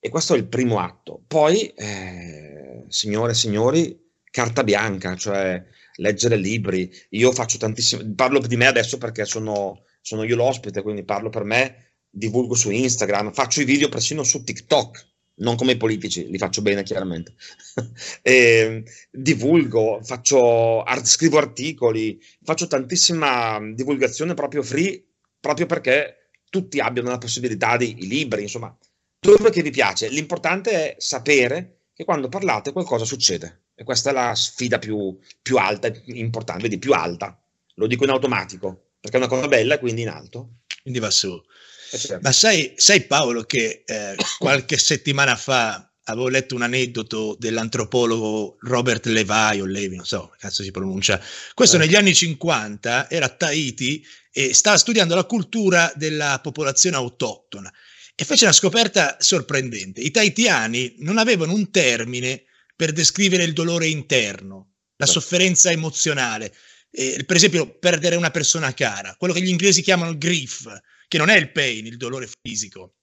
E 0.00 0.08
questo 0.08 0.34
è 0.34 0.38
il 0.38 0.48
primo 0.48 0.80
atto. 0.80 1.22
Poi, 1.26 1.66
eh, 1.68 2.86
signore 2.88 3.32
e 3.32 3.34
signori, 3.34 4.10
carta 4.24 4.64
bianca, 4.64 5.14
cioè 5.16 5.62
leggere 5.96 6.36
libri. 6.36 6.90
Io 7.10 7.30
faccio 7.32 7.58
tantissimo, 7.58 8.14
parlo 8.14 8.38
di 8.38 8.56
me 8.56 8.66
adesso 8.66 8.96
perché 8.96 9.26
sono, 9.26 9.84
sono 10.00 10.24
io 10.24 10.36
l'ospite, 10.36 10.80
quindi 10.80 11.04
parlo 11.04 11.28
per 11.28 11.44
me, 11.44 11.96
divulgo 12.08 12.54
su 12.54 12.70
Instagram, 12.70 13.32
faccio 13.32 13.60
i 13.60 13.66
video 13.66 13.90
persino 13.90 14.22
su 14.22 14.42
TikTok, 14.42 15.08
non 15.40 15.56
come 15.56 15.72
i 15.72 15.76
politici, 15.76 16.28
li 16.28 16.38
faccio 16.38 16.62
bene 16.62 16.82
chiaramente. 16.82 17.34
e, 18.22 18.84
divulgo, 19.10 20.00
faccio, 20.02 20.84
scrivo 21.02 21.38
articoli, 21.38 22.20
faccio 22.42 22.66
tantissima 22.66 23.58
divulgazione 23.74 24.34
proprio 24.34 24.62
free, 24.62 25.02
proprio 25.38 25.66
perché 25.66 26.30
tutti 26.48 26.80
abbiano 26.80 27.10
la 27.10 27.18
possibilità 27.18 27.76
i 27.76 28.06
libri, 28.06 28.42
insomma, 28.42 28.76
dove 29.18 29.50
che 29.50 29.62
vi 29.62 29.70
piace. 29.70 30.08
L'importante 30.08 30.70
è 30.70 30.94
sapere 30.98 31.80
che 31.92 32.04
quando 32.04 32.28
parlate 32.28 32.72
qualcosa 32.72 33.04
succede. 33.04 33.64
E 33.74 33.84
questa 33.84 34.10
è 34.10 34.12
la 34.12 34.34
sfida 34.34 34.78
più, 34.78 35.18
più 35.40 35.56
alta, 35.56 35.90
importante, 36.06 36.68
di 36.68 36.78
più 36.78 36.92
alta. 36.92 37.38
Lo 37.74 37.86
dico 37.86 38.04
in 38.04 38.10
automatico, 38.10 38.90
perché 39.00 39.16
è 39.16 39.20
una 39.20 39.28
cosa 39.28 39.48
bella 39.48 39.74
e 39.74 39.78
quindi 39.78 40.02
in 40.02 40.08
alto. 40.08 40.56
Quindi 40.82 40.98
va 40.98 41.10
su. 41.10 41.40
Eh, 41.90 41.98
certo. 41.98 42.20
Ma 42.22 42.32
sai, 42.32 42.74
sai, 42.76 43.02
Paolo 43.02 43.44
che 43.44 43.82
eh, 43.84 44.14
qualche 44.38 44.78
settimana 44.78 45.36
fa 45.36 45.90
avevo 46.04 46.28
letto 46.28 46.54
un 46.54 46.62
aneddoto 46.62 47.36
dell'antropologo 47.38 48.56
Robert 48.60 49.06
Levi 49.06 49.60
o 49.60 49.66
Levi, 49.66 49.96
non 49.96 50.04
so 50.04 50.34
cazzo 50.38 50.62
si 50.62 50.70
pronuncia. 50.70 51.20
Questo 51.54 51.76
eh. 51.76 51.80
negli 51.80 51.94
anni 51.94 52.14
50 52.14 53.10
era 53.10 53.26
a 53.26 53.30
Tahiti 53.30 54.04
e 54.32 54.54
stava 54.54 54.76
studiando 54.76 55.14
la 55.14 55.24
cultura 55.24 55.92
della 55.96 56.38
popolazione 56.42 56.96
autoctona 56.96 57.72
e 58.14 58.24
fece 58.24 58.44
una 58.44 58.52
scoperta 58.52 59.16
sorprendente. 59.18 60.02
I 60.02 60.10
tahitiani 60.10 60.96
non 60.98 61.16
avevano 61.16 61.54
un 61.54 61.70
termine 61.70 62.44
per 62.76 62.92
descrivere 62.92 63.44
il 63.44 63.54
dolore 63.54 63.86
interno, 63.86 64.74
la 64.96 65.06
Beh. 65.06 65.10
sofferenza 65.10 65.70
emozionale. 65.70 66.54
Eh, 66.90 67.24
per 67.24 67.36
esempio, 67.36 67.78
perdere 67.78 68.16
una 68.16 68.30
persona 68.30 68.74
cara, 68.74 69.14
quello 69.16 69.32
che 69.32 69.40
gli 69.40 69.48
inglesi 69.48 69.80
chiamano 69.80 70.18
grief, 70.18 70.68
che 71.10 71.18
non 71.18 71.28
è 71.28 71.36
il 71.36 71.50
pain, 71.50 71.86
il 71.86 71.96
dolore 71.96 72.28
fisico. 72.40 72.94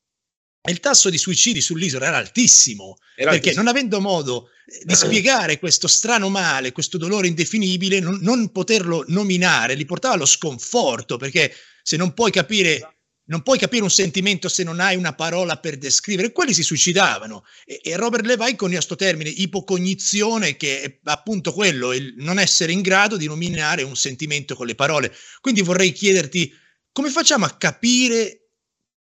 Il 0.69 0.79
tasso 0.79 1.09
di 1.09 1.17
suicidi 1.17 1.59
sull'isola 1.59 2.05
era 2.05 2.15
altissimo, 2.15 2.95
era 3.17 3.31
perché 3.31 3.49
altissimo. 3.49 3.63
non 3.63 3.67
avendo 3.67 3.99
modo 3.99 4.47
eh, 4.65 4.85
di 4.85 4.95
spiegare 4.95 5.59
questo 5.59 5.89
strano 5.89 6.29
male, 6.29 6.71
questo 6.71 6.97
dolore 6.97 7.27
indefinibile, 7.27 7.99
non, 7.99 8.19
non 8.21 8.49
poterlo 8.53 9.03
nominare, 9.09 9.75
li 9.75 9.83
portava 9.83 10.13
allo 10.13 10.25
sconforto, 10.25 11.17
perché 11.17 11.53
se 11.83 11.97
non 11.97 12.13
puoi 12.13 12.31
capire 12.31 12.93
non 13.27 13.43
puoi 13.43 13.57
capire 13.57 13.83
un 13.83 13.91
sentimento 13.91 14.47
se 14.47 14.63
non 14.63 14.79
hai 14.79 14.95
una 14.95 15.13
parola 15.13 15.57
per 15.57 15.77
descrivere. 15.77 16.31
Quelli 16.31 16.53
si 16.53 16.63
suicidavano. 16.63 17.43
E, 17.65 17.81
e 17.83 17.97
Robert 17.97 18.25
Levine 18.25 18.55
coniò 18.55 18.75
questo 18.75 18.95
termine 18.95 19.29
ipocognizione, 19.29 20.55
che 20.55 20.81
è 20.81 20.99
appunto 21.03 21.51
quello, 21.51 21.91
il 21.91 22.13
non 22.19 22.39
essere 22.39 22.71
in 22.71 22.79
grado 22.79 23.17
di 23.17 23.27
nominare 23.27 23.83
un 23.83 23.97
sentimento 23.97 24.55
con 24.55 24.65
le 24.65 24.75
parole. 24.75 25.13
Quindi 25.41 25.61
vorrei 25.61 25.91
chiederti 25.91 26.53
come 26.97 27.11
facciamo 27.11 27.45
a 27.45 27.55
capire 27.55 28.53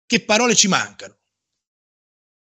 che 0.06 0.24
parole 0.24 0.56
ci 0.56 0.66
mancano? 0.66 1.18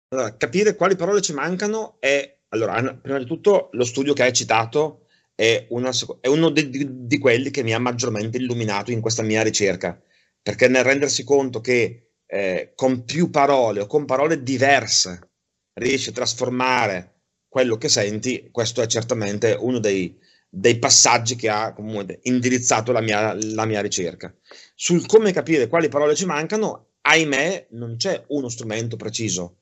Allora, 0.08 0.36
capire 0.38 0.76
quali 0.76 0.96
parole 0.96 1.22
ci 1.22 1.34
mancano 1.34 1.98
è, 2.00 2.40
allora, 2.50 2.82
prima 2.96 3.20
di 3.20 3.26
tutto, 3.26 3.70
lo 3.74 3.84
studio 3.84 4.14
che 4.14 4.24
hai 4.24 4.34
citato 4.34 5.06
è, 5.36 5.68
una, 5.70 5.92
è 6.20 6.28
uno 6.30 6.50
di, 6.50 7.06
di, 7.06 7.18
quelli 7.20 7.52
che 7.52 7.62
mi 7.62 7.76
ha 7.76 7.80
maggiormente 7.80 8.38
illuminato 8.38 8.90
in 8.90 9.02
questa 9.02 9.22
mia 9.22 9.44
ricerca 9.44 10.02
perché 10.42 10.68
nel 10.68 10.84
rendersi 10.84 11.24
conto 11.24 11.62
che 11.62 12.14
eh, 12.26 12.72
con 12.74 13.06
più 13.06 13.30
parole 13.30 13.82
o 13.82 13.86
con 13.86 14.06
parole 14.06 14.42
diverse 14.42 15.30
riesci 15.74 16.10
a 16.10 16.14
trasformare 16.14 17.22
quello 17.48 17.78
che 17.78 17.88
senti, 17.88 18.50
questo 18.50 18.82
è 18.82 18.88
certamente 18.88 19.56
uno 19.60 19.78
dei, 19.78 20.18
dei 20.58 20.80
passaggi 20.80 21.36
che 21.36 21.50
ha 21.50 21.74
comunque 21.74 22.20
indirizzato 22.24 22.92
la 22.92 23.02
mia, 23.02 23.34
la 23.34 23.66
mia 23.66 23.82
ricerca. 23.82 24.34
Sul 24.74 25.06
come 25.06 25.34
capire 25.34 25.68
quali 25.68 25.90
parole 25.90 26.16
ci 26.16 26.26
mancano, 26.26 26.92
ahimè, 27.02 27.68
non 27.72 27.98
c'è 27.98 28.24
uno 28.30 28.48
strumento 28.48 28.96
preciso. 28.96 29.58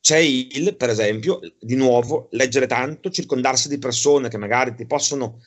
C'è 0.00 0.18
il, 0.18 0.74
per 0.76 0.88
esempio, 0.90 1.40
di 1.60 1.74
nuovo, 1.74 2.28
leggere 2.30 2.66
tanto, 2.66 3.10
circondarsi 3.10 3.68
di 3.68 3.78
persone 3.78 4.28
che 4.28 4.38
magari 4.38 4.74
ti 4.74 4.86
possono 4.86 5.40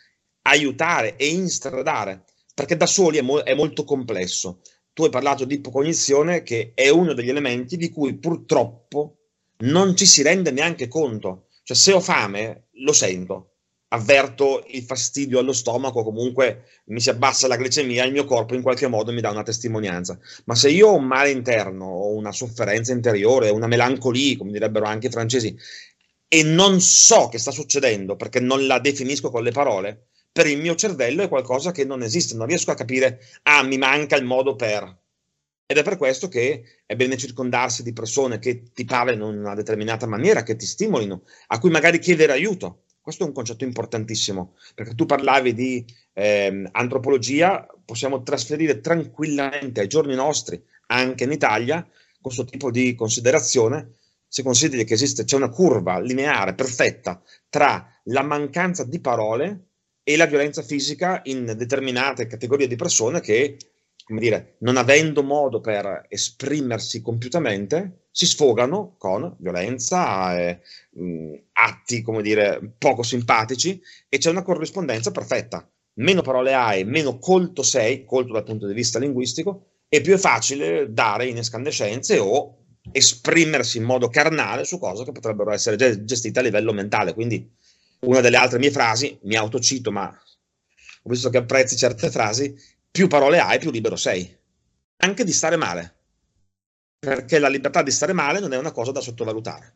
aiutare 0.43 1.15
e 1.15 1.27
instradare, 1.27 2.25
perché 2.53 2.77
da 2.77 2.85
soli 2.85 3.17
è, 3.17 3.21
mo- 3.21 3.43
è 3.43 3.55
molto 3.55 3.83
complesso 3.83 4.61
tu 4.93 5.03
hai 5.03 5.09
parlato 5.09 5.45
di 5.45 5.55
ipocognizione 5.55 6.43
che 6.43 6.73
è 6.75 6.89
uno 6.89 7.13
degli 7.13 7.29
elementi 7.29 7.77
di 7.77 7.89
cui 7.89 8.17
purtroppo 8.17 9.17
non 9.59 9.95
ci 9.95 10.05
si 10.05 10.21
rende 10.21 10.51
neanche 10.51 10.87
conto. 10.87 11.47
Cioè 11.63 11.77
se 11.77 11.93
ho 11.93 12.01
fame 12.01 12.67
lo 12.83 12.91
sento, 12.91 13.50
avverto 13.93 14.63
il 14.67 14.83
fastidio 14.83 15.39
allo 15.39 15.53
stomaco, 15.53 16.03
comunque 16.03 16.63
mi 16.85 16.99
si 16.99 17.09
abbassa 17.09 17.47
la 17.47 17.57
glicemia, 17.57 18.05
il 18.05 18.11
mio 18.11 18.25
corpo 18.25 18.55
in 18.55 18.61
qualche 18.61 18.87
modo 18.87 19.11
mi 19.11 19.21
dà 19.21 19.29
una 19.29 19.43
testimonianza. 19.43 20.17
Ma 20.45 20.55
se 20.55 20.69
io 20.69 20.89
ho 20.89 20.95
un 20.95 21.05
male 21.05 21.31
interno, 21.31 21.85
ho 21.85 22.15
una 22.15 22.31
sofferenza 22.31 22.93
interiore, 22.93 23.49
una 23.49 23.67
melancolia, 23.67 24.37
come 24.37 24.51
direbbero 24.51 24.85
anche 24.85 25.07
i 25.07 25.11
francesi, 25.11 25.57
e 26.27 26.43
non 26.43 26.79
so 26.79 27.27
che 27.27 27.37
sta 27.37 27.51
succedendo 27.51 28.15
perché 28.15 28.39
non 28.39 28.65
la 28.65 28.79
definisco 28.79 29.29
con 29.29 29.43
le 29.43 29.51
parole, 29.51 30.07
per 30.31 30.47
il 30.47 30.57
mio 30.57 30.75
cervello 30.75 31.23
è 31.23 31.27
qualcosa 31.27 31.71
che 31.71 31.83
non 31.83 32.01
esiste, 32.01 32.35
non 32.35 32.47
riesco 32.47 32.71
a 32.71 32.75
capire, 32.75 33.19
ah, 33.43 33.63
mi 33.63 33.77
manca 33.77 34.15
il 34.15 34.23
modo 34.23 34.55
per. 34.55 34.99
Ed 35.65 35.77
è 35.77 35.83
per 35.83 35.97
questo 35.97 36.29
che 36.29 36.63
è 36.85 36.95
bene 36.95 37.17
circondarsi 37.17 37.83
di 37.83 37.91
persone 37.91 38.39
che 38.39 38.71
ti 38.73 38.85
parlino 38.85 39.29
in 39.29 39.39
una 39.39 39.55
determinata 39.55 40.07
maniera, 40.07 40.43
che 40.43 40.55
ti 40.55 40.65
stimolino, 40.65 41.23
a 41.47 41.59
cui 41.59 41.69
magari 41.69 41.99
chiedere 41.99 42.31
aiuto. 42.31 42.83
Questo 43.01 43.23
è 43.23 43.27
un 43.27 43.33
concetto 43.33 43.63
importantissimo, 43.63 44.55
perché 44.75 44.93
tu 44.93 45.07
parlavi 45.07 45.55
di 45.55 45.83
eh, 46.13 46.69
antropologia, 46.71 47.65
possiamo 47.83 48.21
trasferire 48.21 48.79
tranquillamente 48.79 49.81
ai 49.81 49.87
giorni 49.87 50.13
nostri, 50.13 50.63
anche 50.87 51.23
in 51.23 51.31
Italia, 51.31 51.87
questo 52.21 52.45
tipo 52.45 52.69
di 52.69 52.93
considerazione, 52.93 53.95
se 54.27 54.43
consideri 54.43 54.85
che 54.85 54.93
esiste, 54.93 55.23
c'è 55.23 55.35
una 55.35 55.49
curva 55.49 55.99
lineare 55.99 56.53
perfetta 56.53 57.19
tra 57.49 57.85
la 58.05 58.21
mancanza 58.21 58.83
di 58.83 58.99
parole 58.99 59.69
e 60.03 60.15
la 60.15 60.27
violenza 60.27 60.61
fisica 60.61 61.21
in 61.25 61.53
determinate 61.57 62.27
categorie 62.27 62.67
di 62.67 62.75
persone 62.75 63.19
che, 63.19 63.57
come 64.11 64.19
dire, 64.19 64.55
non 64.59 64.75
avendo 64.75 65.23
modo 65.23 65.61
per 65.61 66.05
esprimersi 66.09 67.01
compiutamente, 67.01 68.07
si 68.11 68.25
sfogano 68.25 68.95
con 68.97 69.37
violenza, 69.39 70.37
eh, 70.37 70.59
atti, 71.53 72.01
come 72.01 72.21
dire, 72.21 72.73
poco 72.77 73.03
simpatici 73.03 73.81
e 74.09 74.17
c'è 74.17 74.29
una 74.29 74.43
corrispondenza 74.43 75.11
perfetta. 75.11 75.65
Meno 75.93 76.21
parole 76.23 76.53
hai, 76.53 76.83
meno 76.83 77.19
colto 77.19 77.63
sei, 77.63 78.03
colto 78.03 78.33
dal 78.33 78.43
punto 78.43 78.67
di 78.67 78.73
vista 78.73 78.99
linguistico, 78.99 79.67
e 79.87 80.01
più 80.01 80.13
è 80.13 80.17
facile 80.17 80.91
dare 80.91 81.27
in 81.27 81.37
escandescenze 81.37 82.17
o 82.19 82.57
esprimersi 82.91 83.77
in 83.77 83.83
modo 83.85 84.09
carnale 84.09 84.65
su 84.65 84.77
cose 84.77 85.05
che 85.05 85.13
potrebbero 85.13 85.53
essere 85.53 86.03
gestite 86.03 86.39
a 86.39 86.43
livello 86.43 86.73
mentale. 86.73 87.13
Quindi 87.13 87.49
una 88.01 88.19
delle 88.19 88.37
altre 88.37 88.59
mie 88.59 88.71
frasi, 88.71 89.17
mi 89.23 89.37
autocito, 89.37 89.89
ma 89.89 90.07
ho 91.03 91.09
visto 91.09 91.29
che 91.29 91.37
apprezzi 91.37 91.77
certe 91.77 92.11
frasi, 92.11 92.53
più 92.91 93.07
parole 93.07 93.39
hai, 93.39 93.57
più 93.57 93.71
libero 93.71 93.95
sei. 93.95 94.37
Anche 94.97 95.23
di 95.23 95.31
stare 95.31 95.55
male. 95.55 95.95
Perché 96.99 97.39
la 97.39 97.47
libertà 97.47 97.81
di 97.81 97.91
stare 97.91 98.13
male 98.13 98.39
non 98.39 98.53
è 98.53 98.57
una 98.57 98.71
cosa 98.71 98.91
da 98.91 98.99
sottovalutare. 98.99 99.75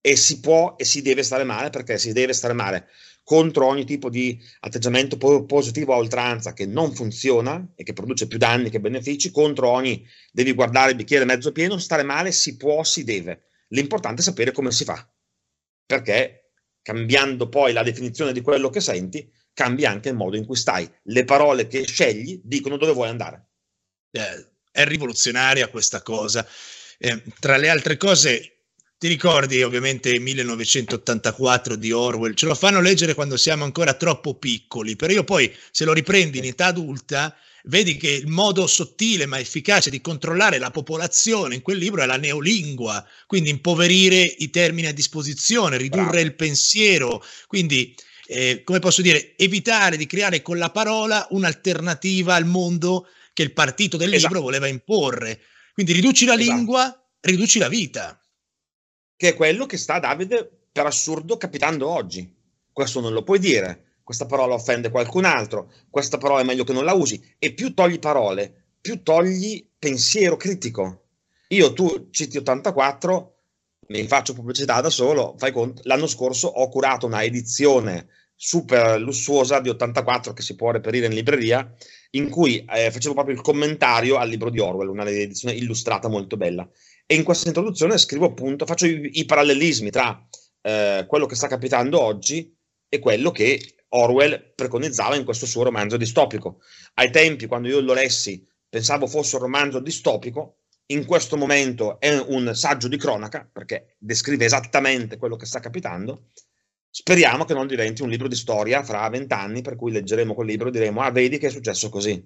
E 0.00 0.16
si 0.16 0.40
può 0.40 0.74
e 0.76 0.84
si 0.84 1.00
deve 1.00 1.22
stare 1.22 1.44
male 1.44 1.70
perché 1.70 1.98
si 1.98 2.12
deve 2.12 2.32
stare 2.32 2.52
male 2.52 2.88
contro 3.28 3.66
ogni 3.66 3.84
tipo 3.84 4.08
di 4.08 4.40
atteggiamento 4.60 5.18
positivo 5.44 5.92
a 5.92 5.98
oltranza 5.98 6.54
che 6.54 6.64
non 6.64 6.94
funziona 6.94 7.72
e 7.74 7.84
che 7.84 7.92
produce 7.92 8.26
più 8.26 8.38
danni 8.38 8.70
che 8.70 8.80
benefici, 8.80 9.30
contro 9.30 9.68
ogni 9.68 10.02
devi 10.32 10.54
guardare 10.54 10.92
il 10.92 10.96
bicchiere 10.96 11.26
mezzo 11.26 11.52
pieno, 11.52 11.76
stare 11.76 12.04
male 12.04 12.32
si 12.32 12.56
può, 12.56 12.82
si 12.84 13.04
deve. 13.04 13.42
L'importante 13.68 14.22
è 14.22 14.24
sapere 14.24 14.50
come 14.50 14.70
si 14.70 14.84
fa, 14.84 15.06
perché 15.84 16.52
cambiando 16.80 17.50
poi 17.50 17.74
la 17.74 17.82
definizione 17.82 18.32
di 18.32 18.40
quello 18.40 18.70
che 18.70 18.80
senti, 18.80 19.30
cambia 19.58 19.90
anche 19.90 20.10
il 20.10 20.14
modo 20.14 20.36
in 20.36 20.46
cui 20.46 20.54
stai. 20.54 20.88
Le 21.02 21.24
parole 21.24 21.66
che 21.66 21.84
scegli 21.84 22.40
dicono 22.44 22.76
dove 22.76 22.92
vuoi 22.92 23.08
andare. 23.08 23.48
Eh, 24.12 24.46
è 24.70 24.84
rivoluzionaria 24.84 25.66
questa 25.66 26.00
cosa. 26.00 26.46
Eh, 26.96 27.24
tra 27.40 27.56
le 27.56 27.68
altre 27.68 27.96
cose, 27.96 28.58
ti 28.98 29.08
ricordi 29.08 29.60
ovviamente 29.64 30.16
1984 30.16 31.74
di 31.74 31.90
Orwell? 31.90 32.34
Ce 32.34 32.46
lo 32.46 32.54
fanno 32.54 32.80
leggere 32.80 33.14
quando 33.14 33.36
siamo 33.36 33.64
ancora 33.64 33.94
troppo 33.94 34.36
piccoli, 34.36 34.94
però 34.94 35.12
io 35.12 35.24
poi 35.24 35.52
se 35.72 35.84
lo 35.84 35.92
riprendi 35.92 36.38
in 36.38 36.44
età 36.44 36.66
adulta 36.66 37.36
vedi 37.64 37.96
che 37.96 38.10
il 38.10 38.28
modo 38.28 38.64
sottile 38.68 39.26
ma 39.26 39.40
efficace 39.40 39.90
di 39.90 40.00
controllare 40.00 40.58
la 40.58 40.70
popolazione 40.70 41.56
in 41.56 41.62
quel 41.62 41.78
libro 41.78 42.02
è 42.02 42.06
la 42.06 42.16
neolingua, 42.16 43.04
quindi 43.26 43.50
impoverire 43.50 44.22
i 44.22 44.50
termini 44.50 44.86
a 44.86 44.94
disposizione, 44.94 45.78
ridurre 45.78 46.04
Bravo. 46.04 46.20
il 46.20 46.34
pensiero, 46.36 47.24
quindi 47.48 47.92
eh, 48.28 48.62
come 48.62 48.78
posso 48.78 49.02
dire, 49.02 49.34
evitare 49.36 49.96
di 49.96 50.06
creare 50.06 50.42
con 50.42 50.58
la 50.58 50.70
parola 50.70 51.26
un'alternativa 51.30 52.34
al 52.34 52.44
mondo 52.44 53.08
che 53.32 53.42
il 53.42 53.52
partito 53.52 53.96
del 53.96 54.12
esatto. 54.12 54.34
libro 54.34 54.42
voleva 54.42 54.66
imporre. 54.68 55.40
Quindi 55.72 55.92
riduci 55.92 56.24
la 56.24 56.34
esatto. 56.34 56.54
lingua, 56.54 57.08
riduci 57.20 57.58
la 57.58 57.68
vita 57.68 58.20
che 59.18 59.30
è 59.30 59.34
quello 59.34 59.66
che 59.66 59.76
sta 59.76 59.98
Davide 59.98 60.48
per 60.70 60.86
assurdo 60.86 61.36
capitando 61.36 61.88
oggi. 61.88 62.32
Questo 62.72 63.00
non 63.00 63.12
lo 63.12 63.24
puoi 63.24 63.40
dire, 63.40 63.96
questa 64.04 64.26
parola 64.26 64.54
offende 64.54 64.90
qualcun 64.90 65.24
altro, 65.24 65.72
questa 65.90 66.18
parola 66.18 66.40
è 66.40 66.44
meglio 66.44 66.62
che 66.62 66.72
non 66.72 66.84
la 66.84 66.92
usi 66.92 67.20
e 67.36 67.52
più 67.52 67.74
togli 67.74 67.98
parole, 67.98 68.66
più 68.80 69.02
togli 69.02 69.68
pensiero 69.76 70.36
critico. 70.36 71.06
Io 71.48 71.72
tu 71.72 72.10
citi 72.12 72.36
84, 72.36 73.38
mi 73.88 74.06
faccio 74.06 74.34
pubblicità 74.34 74.80
da 74.80 74.88
solo, 74.88 75.34
fai 75.36 75.50
conto, 75.50 75.82
l'anno 75.84 76.06
scorso 76.06 76.46
ho 76.46 76.68
curato 76.68 77.06
una 77.06 77.24
edizione 77.24 78.06
super 78.40 79.00
lussuosa 79.00 79.58
di 79.58 79.68
84 79.68 80.32
che 80.32 80.42
si 80.42 80.54
può 80.54 80.70
reperire 80.70 81.06
in 81.06 81.12
libreria, 81.12 81.74
in 82.10 82.30
cui 82.30 82.64
eh, 82.70 82.92
facevo 82.92 83.12
proprio 83.12 83.34
il 83.34 83.42
commentario 83.42 84.16
al 84.16 84.28
libro 84.28 84.48
di 84.48 84.60
Orwell, 84.60 84.88
una 84.88 85.08
edizione 85.10 85.56
illustrata 85.56 86.08
molto 86.08 86.36
bella. 86.36 86.66
E 87.04 87.16
in 87.16 87.24
questa 87.24 87.48
introduzione 87.48 87.98
scrivo 87.98 88.26
appunto, 88.26 88.64
faccio 88.64 88.86
i, 88.86 89.10
i 89.14 89.24
parallelismi 89.24 89.90
tra 89.90 90.24
eh, 90.62 91.04
quello 91.08 91.26
che 91.26 91.34
sta 91.34 91.48
capitando 91.48 92.00
oggi 92.00 92.56
e 92.88 92.98
quello 93.00 93.32
che 93.32 93.74
Orwell 93.88 94.52
preconizzava 94.54 95.16
in 95.16 95.24
questo 95.24 95.44
suo 95.44 95.64
romanzo 95.64 95.96
distopico. 95.96 96.60
Ai 96.94 97.10
tempi, 97.10 97.46
quando 97.46 97.66
io 97.66 97.80
lo 97.80 97.92
lessi, 97.92 98.46
pensavo 98.68 99.08
fosse 99.08 99.34
un 99.34 99.42
romanzo 99.42 99.80
distopico, 99.80 100.58
in 100.90 101.04
questo 101.04 101.36
momento 101.36 101.98
è 101.98 102.16
un 102.16 102.54
saggio 102.54 102.86
di 102.86 102.96
cronaca, 102.96 103.48
perché 103.50 103.96
descrive 103.98 104.44
esattamente 104.44 105.16
quello 105.16 105.34
che 105.34 105.44
sta 105.44 105.58
capitando. 105.58 106.28
Speriamo 107.00 107.44
che 107.44 107.54
non 107.54 107.68
diventi 107.68 108.02
un 108.02 108.08
libro 108.08 108.26
di 108.26 108.34
storia 108.34 108.82
fra 108.82 109.08
vent'anni, 109.08 109.62
per 109.62 109.76
cui 109.76 109.92
leggeremo 109.92 110.34
quel 110.34 110.48
libro 110.48 110.66
e 110.66 110.72
diremo, 110.72 111.00
ah, 111.00 111.12
vedi 111.12 111.38
che 111.38 111.46
è 111.46 111.50
successo 111.50 111.90
così. 111.90 112.20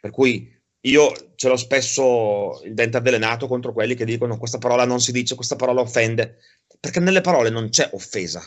Per 0.00 0.10
cui 0.10 0.52
io 0.80 1.12
ce 1.36 1.46
l'ho 1.46 1.56
spesso 1.56 2.60
il 2.64 2.74
dente 2.74 2.96
avvelenato 2.96 3.46
contro 3.46 3.72
quelli 3.72 3.94
che 3.94 4.04
dicono 4.04 4.36
questa 4.36 4.58
parola 4.58 4.84
non 4.84 5.00
si 5.00 5.12
dice, 5.12 5.36
questa 5.36 5.54
parola 5.54 5.80
offende, 5.80 6.38
perché 6.80 6.98
nelle 6.98 7.20
parole 7.20 7.50
non 7.50 7.68
c'è 7.68 7.88
offesa. 7.92 8.42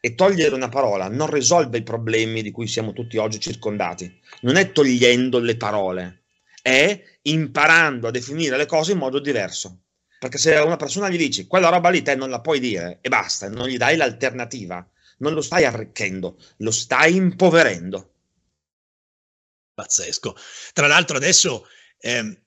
E 0.00 0.14
togliere 0.14 0.54
una 0.54 0.70
parola 0.70 1.08
non 1.08 1.28
risolve 1.28 1.76
i 1.76 1.82
problemi 1.82 2.40
di 2.40 2.50
cui 2.50 2.66
siamo 2.66 2.94
tutti 2.94 3.18
oggi 3.18 3.38
circondati. 3.38 4.10
Non 4.40 4.56
è 4.56 4.72
togliendo 4.72 5.40
le 5.40 5.58
parole, 5.58 6.22
è 6.62 7.02
imparando 7.20 8.08
a 8.08 8.10
definire 8.10 8.56
le 8.56 8.64
cose 8.64 8.92
in 8.92 8.98
modo 8.98 9.18
diverso. 9.18 9.80
Perché 10.18 10.38
se 10.38 10.56
a 10.56 10.64
una 10.64 10.76
persona 10.76 11.10
gli 11.10 11.18
dici 11.18 11.46
quella 11.46 11.68
roba 11.68 11.90
lì 11.90 12.00
te 12.00 12.14
non 12.14 12.30
la 12.30 12.40
puoi 12.40 12.60
dire 12.60 12.96
e 13.02 13.10
basta, 13.10 13.50
non 13.50 13.68
gli 13.68 13.76
dai 13.76 13.96
l'alternativa, 13.98 14.88
non 15.18 15.32
lo 15.34 15.42
stai 15.42 15.64
arricchendo, 15.64 16.38
lo 16.58 16.70
stai 16.70 17.14
impoverendo. 17.14 18.14
Pazzesco. 19.74 20.36
Tra 20.72 20.86
l'altro 20.86 21.16
adesso 21.16 21.66
eh, 22.00 22.42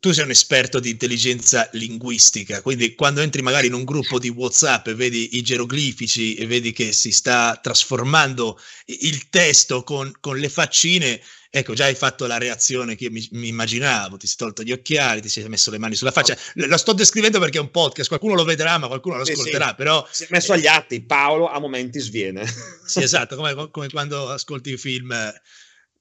tu 0.00 0.12
sei 0.12 0.24
un 0.24 0.30
esperto 0.30 0.80
di 0.80 0.90
intelligenza 0.90 1.68
linguistica, 1.72 2.60
quindi 2.60 2.94
quando 2.94 3.20
entri 3.20 3.42
magari 3.42 3.68
in 3.68 3.74
un 3.74 3.84
gruppo 3.84 4.18
di 4.18 4.28
WhatsApp 4.28 4.88
e 4.88 4.94
vedi 4.94 5.36
i 5.36 5.42
geroglifici 5.42 6.34
e 6.34 6.46
vedi 6.46 6.72
che 6.72 6.92
si 6.92 7.12
sta 7.12 7.58
trasformando 7.62 8.58
il 8.86 9.28
testo 9.28 9.82
con, 9.82 10.12
con 10.20 10.38
le 10.38 10.48
faccine, 10.48 11.20
ecco, 11.58 11.72
già 11.72 11.86
hai 11.86 11.94
fatto 11.94 12.26
la 12.26 12.36
reazione 12.36 12.96
che 12.96 13.04
io 13.04 13.10
mi, 13.10 13.26
mi, 13.32 13.48
immaginavo, 13.48 14.18
ti 14.18 14.26
sei 14.26 14.36
tolto 14.36 14.62
gli 14.62 14.72
occhiali, 14.72 15.22
ti 15.22 15.30
sei 15.30 15.48
messo 15.48 15.70
le 15.70 15.78
mani 15.78 15.94
sulla 15.94 16.10
faccia. 16.10 16.36
Lo 16.54 16.76
sto 16.76 16.92
descrivendo 16.92 17.38
perché 17.38 17.56
è 17.56 17.60
un 17.62 17.70
podcast, 17.70 18.08
qualcuno 18.08 18.34
lo 18.34 18.44
vedrà, 18.44 18.76
ma 18.76 18.88
qualcuno 18.88 19.16
lo 19.16 19.22
ascolterà, 19.22 19.64
sì, 19.64 19.70
sì. 19.70 19.74
però... 19.76 20.08
Si 20.10 20.24
è 20.24 20.26
messo 20.30 20.52
agli 20.52 20.66
atti, 20.66 21.00
Paolo 21.02 21.48
a 21.48 21.58
momenti 21.58 21.98
sviene. 21.98 22.44
Sì, 22.86 23.02
esatto, 23.02 23.34
come, 23.34 23.68
come 23.70 23.88
quando 23.88 24.28
ascolti 24.30 24.70
i 24.70 24.76
film 24.76 25.12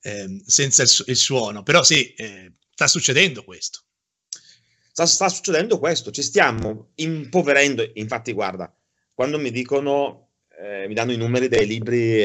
eh, 0.02 0.42
senza 0.46 0.84
il, 0.84 0.90
il, 1.08 1.16
suono, 1.16 1.64
però 1.64 1.82
sì, 1.82 2.14
eh, 2.14 2.54
sta 2.74 2.88
succedendo 2.88 3.44
questo. 3.44 3.80
Sta, 4.92 5.08
sta, 5.08 5.30
succedendo 5.30 5.80
questo, 5.80 6.12
ci 6.12 6.22
stiamo 6.22 6.92
impoverendo, 6.96 7.90
infatti 7.96 8.34
guarda, 8.34 8.72
quando 9.14 9.40
mi 9.40 9.50
dicono, 9.50 10.34
eh, 10.62 10.88
mi 10.88 10.94
danno 10.94 11.12
i 11.12 11.18
numeri 11.18 11.48
dei 11.48 11.66
libri, 11.66 12.22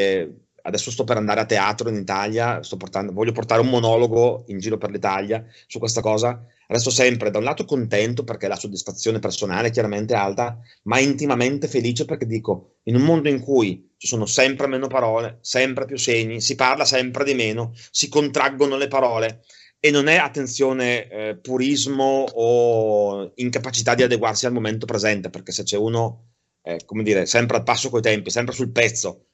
adesso 0.62 0.90
sto 0.90 1.04
per 1.04 1.16
andare 1.16 1.40
a 1.40 1.46
teatro 1.46 1.88
in 1.88 1.96
Italia, 1.96 2.60
portando, 2.76 3.12
voglio 3.12 3.32
portare 3.32 3.60
un 3.60 3.68
monologo 3.68 4.44
in 4.48 4.58
giro 4.58 4.78
per 4.78 4.90
l'Italia 4.90 5.44
su 5.66 5.78
questa 5.78 6.00
cosa, 6.00 6.44
resto 6.68 6.90
sempre 6.90 7.30
da 7.30 7.38
un 7.38 7.44
lato 7.44 7.64
contento 7.64 8.24
perché 8.24 8.48
la 8.48 8.56
soddisfazione 8.56 9.18
personale 9.18 9.68
è 9.68 9.70
chiaramente 9.70 10.14
alta, 10.14 10.58
ma 10.84 10.98
intimamente 10.98 11.68
felice 11.68 12.04
perché 12.04 12.26
dico, 12.26 12.76
in 12.84 12.94
un 12.94 13.02
mondo 13.02 13.28
in 13.28 13.40
cui 13.40 13.92
ci 13.96 14.06
sono 14.06 14.26
sempre 14.26 14.66
meno 14.66 14.86
parole, 14.86 15.38
sempre 15.40 15.84
più 15.84 15.98
segni, 15.98 16.40
si 16.40 16.54
parla 16.54 16.84
sempre 16.84 17.24
di 17.24 17.34
meno, 17.34 17.72
si 17.90 18.08
contraggono 18.08 18.76
le 18.76 18.88
parole 18.88 19.42
e 19.80 19.90
non 19.90 20.08
è 20.08 20.16
attenzione 20.16 21.08
eh, 21.08 21.36
purismo 21.36 22.26
o 22.32 23.32
incapacità 23.36 23.94
di 23.94 24.02
adeguarsi 24.02 24.46
al 24.46 24.52
momento 24.52 24.86
presente, 24.86 25.30
perché 25.30 25.52
se 25.52 25.62
c'è 25.62 25.76
uno, 25.76 26.32
eh, 26.62 26.80
come 26.84 27.02
dire, 27.02 27.24
sempre 27.26 27.56
al 27.56 27.62
passo 27.62 27.88
coi 27.88 28.02
tempi, 28.02 28.30
sempre 28.30 28.54
sul 28.54 28.72
pezzo, 28.72 29.29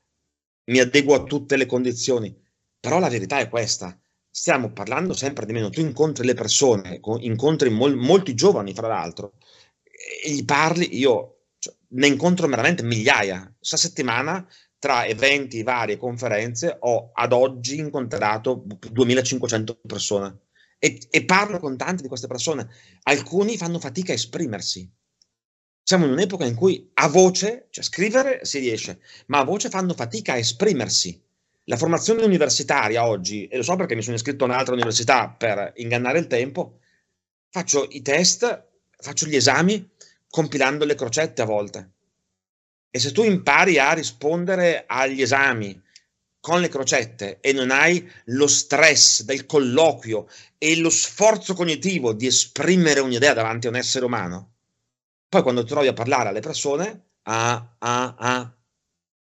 mi 0.67 0.79
adeguo 0.79 1.15
a 1.15 1.25
tutte 1.25 1.57
le 1.57 1.67
condizioni. 1.67 2.35
Però 2.81 2.99
la 2.99 3.09
verità 3.09 3.39
è 3.39 3.49
questa. 3.49 3.99
Stiamo 4.31 4.73
parlando 4.73 5.13
sempre 5.13 5.47
di 5.47 5.53
meno. 5.53 5.71
Tu 5.71 5.81
incontri 5.81 6.27
le 6.27 6.35
persone, 6.35 7.01
incontri 7.21 7.71
mol- 7.71 7.97
molti 7.97 8.35
giovani, 8.35 8.75
fra 8.75 8.87
l'altro, 8.87 9.35
e 9.83 10.31
gli 10.31 10.45
parli, 10.45 10.97
io 10.99 11.47
cioè, 11.59 11.75
ne 11.89 12.07
incontro 12.07 12.47
veramente 12.47 12.83
migliaia. 12.83 13.53
Questa 13.57 13.77
settimana, 13.77 14.47
tra 14.79 15.07
eventi, 15.07 15.63
varie 15.63 15.97
conferenze, 15.97 16.77
ho 16.81 17.11
ad 17.15 17.33
oggi 17.33 17.79
incontrato 17.79 18.65
2500 18.91 19.81
persone. 19.87 20.41
E, 20.79 20.99
e 21.11 21.25
parlo 21.25 21.59
con 21.59 21.77
tante 21.77 22.03
di 22.03 22.09
queste 22.09 22.27
persone. 22.27 22.69
Alcuni 23.05 23.57
fanno 23.57 23.79
fatica 23.79 24.13
a 24.13 24.17
esprimersi 24.17 24.89
siamo 25.87 26.05
in 26.07 26.11
un'epoca 26.11 26.44
in 26.44 26.57
cui 26.57 26.90
a 26.94 27.07
voce, 27.07 27.68
cioè 27.70 27.85
scrivere 27.85 28.40
si 28.44 28.59
riesce, 28.59 28.99
ma 29.27 29.38
a 29.38 29.44
voce 29.44 29.68
fanno 29.68 29.94
fatica 29.94 30.33
a 30.33 30.37
esprimersi. 30.37 31.22
La 31.66 31.77
formazione 31.77 32.25
universitaria 32.25 33.07
oggi, 33.07 33.46
e 33.46 33.57
lo 33.57 33.62
so 33.62 33.77
perché 33.77 33.94
mi 33.94 34.03
sono 34.03 34.16
iscritto 34.16 34.42
a 34.42 34.49
un'altra 34.49 34.75
università 34.75 35.29
per 35.29 35.75
ingannare 35.77 36.18
il 36.18 36.27
tempo, 36.27 36.81
faccio 37.51 37.87
i 37.90 38.03
test, 38.03 38.66
faccio 38.99 39.27
gli 39.27 39.37
esami 39.37 39.88
compilando 40.29 40.85
le 40.85 40.96
crocette 40.96 41.42
a 41.42 41.44
volte. 41.44 41.90
E 42.90 42.99
se 42.99 43.12
tu 43.12 43.22
impari 43.22 43.79
a 43.79 43.92
rispondere 43.92 44.87
agli 44.88 45.22
esami 45.22 45.81
con 46.40 46.61
le 46.61 46.68
crocette 46.68 47.38
e 47.40 47.53
non 47.53 47.70
hai 47.70 48.11
lo 48.25 48.49
stress 48.49 49.22
del 49.22 49.46
colloquio 49.46 50.27
e 50.59 50.77
lo 50.79 50.90
sforzo 50.90 51.55
cognitivo 51.55 52.12
di 52.12 52.27
esprimere 52.27 52.99
un'idea 52.99 53.35
davanti 53.35 53.68
a 53.68 53.70
un 53.70 53.77
essere 53.77 54.05
umano, 54.05 54.55
poi 55.37 55.42
quando 55.42 55.64
trovi 55.64 55.87
a 55.87 55.92
parlare 55.92 56.31
alle 56.31 56.40
persone, 56.40 57.09
ah, 57.25 57.77
ah, 57.79 58.14
ah. 58.18 58.57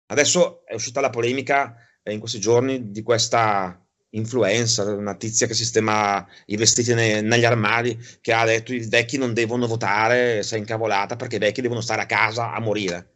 Adesso 0.08 0.64
è 0.64 0.74
uscita 0.74 1.00
la 1.00 1.10
polemica 1.10 1.74
eh, 2.02 2.12
in 2.12 2.20
questi 2.20 2.38
giorni 2.38 2.92
di 2.92 3.02
questa 3.02 3.84
influencer, 4.10 4.86
una 4.96 5.16
tizia 5.16 5.48
che 5.48 5.54
sistema 5.54 6.24
i 6.46 6.56
vestiti 6.56 6.94
ne, 6.94 7.22
negli 7.22 7.44
armadi, 7.44 7.98
che 8.20 8.32
ha 8.32 8.44
detto 8.44 8.72
i 8.72 8.86
vecchi 8.86 9.18
non 9.18 9.34
devono 9.34 9.66
votare, 9.66 10.38
è 10.38 10.56
incavolata 10.56 11.16
perché 11.16 11.36
i 11.36 11.40
vecchi 11.40 11.60
devono 11.60 11.80
stare 11.80 12.02
a 12.02 12.06
casa 12.06 12.52
a 12.52 12.60
morire. 12.60 13.14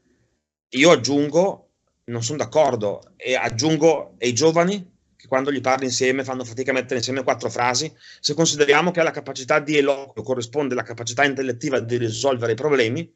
Io 0.70 0.90
aggiungo, 0.90 1.68
non 2.06 2.24
sono 2.24 2.38
d'accordo, 2.38 3.12
e 3.16 3.36
aggiungo 3.36 4.16
ai 4.18 4.32
giovani 4.32 4.98
che 5.20 5.28
quando 5.28 5.52
gli 5.52 5.60
parli 5.60 5.84
insieme 5.84 6.24
fanno 6.24 6.46
fatica 6.46 6.70
a 6.70 6.74
mettere 6.74 6.96
insieme 6.96 7.22
quattro 7.22 7.50
frasi, 7.50 7.92
se 8.20 8.32
consideriamo 8.32 8.90
che 8.90 9.00
alla 9.00 9.10
capacità 9.10 9.60
di 9.60 9.76
eloquio 9.76 10.24
corrisponde 10.24 10.74
la 10.74 10.82
capacità 10.82 11.26
intellettiva 11.26 11.78
di 11.78 11.98
risolvere 11.98 12.52
i 12.52 12.54
problemi, 12.54 13.06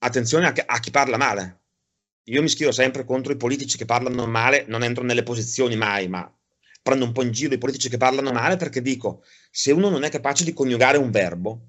attenzione 0.00 0.46
a, 0.46 0.52
a 0.66 0.78
chi 0.78 0.90
parla 0.90 1.16
male. 1.16 1.60
Io 2.24 2.42
mi 2.42 2.50
schiero 2.50 2.70
sempre 2.70 3.06
contro 3.06 3.32
i 3.32 3.38
politici 3.38 3.78
che 3.78 3.86
parlano 3.86 4.26
male, 4.26 4.66
non 4.68 4.82
entro 4.82 5.04
nelle 5.04 5.22
posizioni 5.22 5.74
mai, 5.74 6.06
ma 6.06 6.30
prendo 6.82 7.06
un 7.06 7.12
po' 7.12 7.22
in 7.22 7.30
giro 7.30 7.54
i 7.54 7.58
politici 7.58 7.88
che 7.88 7.96
parlano 7.96 8.30
male 8.30 8.56
perché 8.56 8.82
dico, 8.82 9.24
se 9.50 9.72
uno 9.72 9.88
non 9.88 10.04
è 10.04 10.10
capace 10.10 10.44
di 10.44 10.52
coniugare 10.52 10.98
un 10.98 11.10
verbo, 11.10 11.68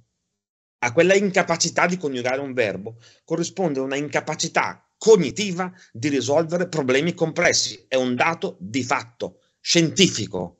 a 0.80 0.92
quella 0.92 1.14
incapacità 1.14 1.86
di 1.86 1.96
coniugare 1.96 2.42
un 2.42 2.52
verbo 2.52 2.98
corrisponde 3.24 3.80
una 3.80 3.96
incapacità 3.96 4.86
cognitiva 4.98 5.72
di 5.94 6.10
risolvere 6.10 6.68
problemi 6.68 7.14
complessi. 7.14 7.86
È 7.88 7.96
un 7.96 8.14
dato 8.16 8.58
di 8.60 8.84
fatto 8.84 9.38
scientifico. 9.64 10.58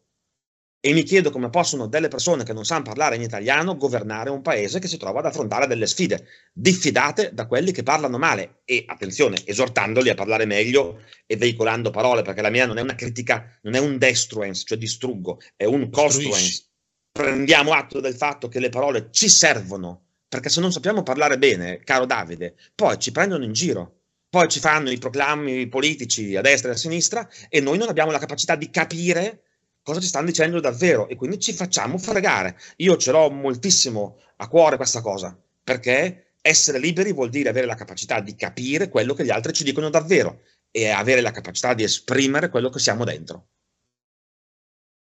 E 0.80 0.94
mi 0.94 1.04
chiedo 1.04 1.30
come 1.30 1.50
possono 1.50 1.88
delle 1.88 2.08
persone 2.08 2.44
che 2.44 2.52
non 2.52 2.66
sanno 2.66 2.84
parlare 2.84 3.16
in 3.16 3.22
italiano 3.22 3.78
governare 3.78 4.30
un 4.30 4.42
paese 4.42 4.80
che 4.80 4.88
si 4.88 4.98
trova 4.98 5.20
ad 5.20 5.26
affrontare 5.26 5.68
delle 5.68 5.88
sfide, 5.88 6.26
diffidate 6.52 7.34
da 7.34 7.46
quelli 7.46 7.72
che 7.72 7.84
parlano 7.84 8.18
male 8.18 8.62
e, 8.66 8.84
attenzione, 8.86 9.38
esortandoli 9.46 10.10
a 10.10 10.16
parlare 10.16 10.46
meglio 10.46 11.02
e 11.26 11.38
veicolando 11.38 11.90
parole, 11.90 12.22
perché 12.22 12.42
la 12.42 12.50
mia 12.50 12.66
non 12.66 12.78
è 12.78 12.82
una 12.82 12.96
critica, 12.96 13.60
non 13.64 13.76
è 13.76 13.80
un 13.80 13.98
destruence, 13.98 14.64
cioè 14.66 14.78
distruggo, 14.78 15.40
è 15.56 15.66
un 15.66 15.90
construence. 15.90 16.66
Prendiamo 17.12 17.74
atto 17.74 18.00
del 18.00 18.16
fatto 18.16 18.48
che 18.48 18.60
le 18.60 18.70
parole 18.70 19.10
ci 19.12 19.30
servono, 19.30 20.08
perché 20.28 20.50
se 20.50 20.60
non 20.60 20.72
sappiamo 20.72 21.04
parlare 21.04 21.38
bene, 21.38 21.80
caro 21.80 22.06
Davide, 22.06 22.56
poi 22.76 22.98
ci 23.00 23.12
prendono 23.12 23.44
in 23.44 23.54
giro. 23.54 24.03
Poi 24.34 24.48
ci 24.48 24.60
fanno 24.60 24.90
i 24.90 24.98
proclami 24.98 25.68
politici 25.68 26.36
a 26.36 26.42
destra 26.42 26.72
e 26.72 26.74
a 26.74 26.76
sinistra 26.76 27.30
e 27.50 27.62
noi 27.62 27.78
non 27.78 27.88
abbiamo 27.88 28.10
la 28.10 28.18
capacità 28.18 28.56
di 28.56 28.72
capire 28.72 29.44
cosa 29.84 30.00
ci 30.00 30.08
stanno 30.08 30.26
dicendo 30.26 30.60
davvero 30.60 31.08
e 31.08 31.16
quindi 31.16 31.38
ci 31.40 31.54
facciamo 31.54 32.00
fregare. 32.00 32.58
Io 32.78 32.98
ce 32.98 33.12
l'ho 33.12 33.30
moltissimo 33.30 34.18
a 34.38 34.48
cuore 34.48 34.78
questa 34.78 35.02
cosa, 35.02 35.40
perché 35.64 36.38
essere 36.42 36.80
liberi 36.80 37.14
vuol 37.14 37.30
dire 37.30 37.50
avere 37.50 37.68
la 37.68 37.76
capacità 37.76 38.22
di 38.22 38.36
capire 38.36 38.90
quello 38.90 39.14
che 39.14 39.24
gli 39.24 39.30
altri 39.30 39.54
ci 39.54 39.64
dicono 39.64 39.92
davvero 39.92 40.42
e 40.72 40.90
avere 40.90 41.22
la 41.22 41.30
capacità 41.30 41.76
di 41.76 41.84
esprimere 41.84 42.50
quello 42.50 42.70
che 42.70 42.80
siamo 42.80 43.04
dentro. 43.04 43.50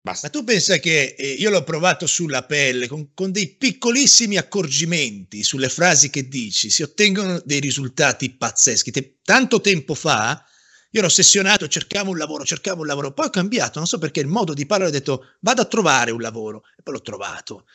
Basta. 0.05 0.27
Ma 0.27 0.33
tu 0.33 0.43
pensa 0.43 0.77
che 0.77 1.15
eh, 1.17 1.31
io 1.31 1.49
l'ho 1.49 1.63
provato 1.63 2.05
sulla 2.05 2.43
pelle 2.43 2.87
con, 2.87 3.15
con, 3.15 3.31
dei 3.31 3.47
piccolissimi 3.47 4.37
accorgimenti 4.37 5.41
sulle 5.41 5.67
frasi 5.67 6.11
che 6.11 6.27
dici, 6.27 6.69
si 6.69 6.83
ottengono 6.83 7.41
dei 7.43 7.59
risultati 7.59 8.29
pazzeschi. 8.29 8.91
Te, 8.91 9.15
tanto 9.23 9.61
tempo 9.61 9.95
fa 9.95 10.45
io 10.91 10.99
ero 10.99 11.07
ossessionato, 11.07 11.67
cercavo 11.67 12.11
un 12.11 12.17
lavoro, 12.17 12.45
cercavo 12.45 12.81
un 12.81 12.87
lavoro, 12.87 13.13
poi 13.13 13.25
ho 13.25 13.29
cambiato, 13.31 13.79
non 13.79 13.87
so 13.87 13.97
perché 13.97 14.19
il 14.19 14.27
modo 14.27 14.53
di 14.53 14.67
parlare 14.67 14.91
ho 14.91 14.93
detto 14.93 15.33
vado 15.39 15.61
a 15.61 15.65
trovare 15.65 16.11
un 16.11 16.21
lavoro 16.21 16.65
e 16.77 16.83
poi 16.83 16.93
l'ho 16.93 17.01
trovato, 17.01 17.65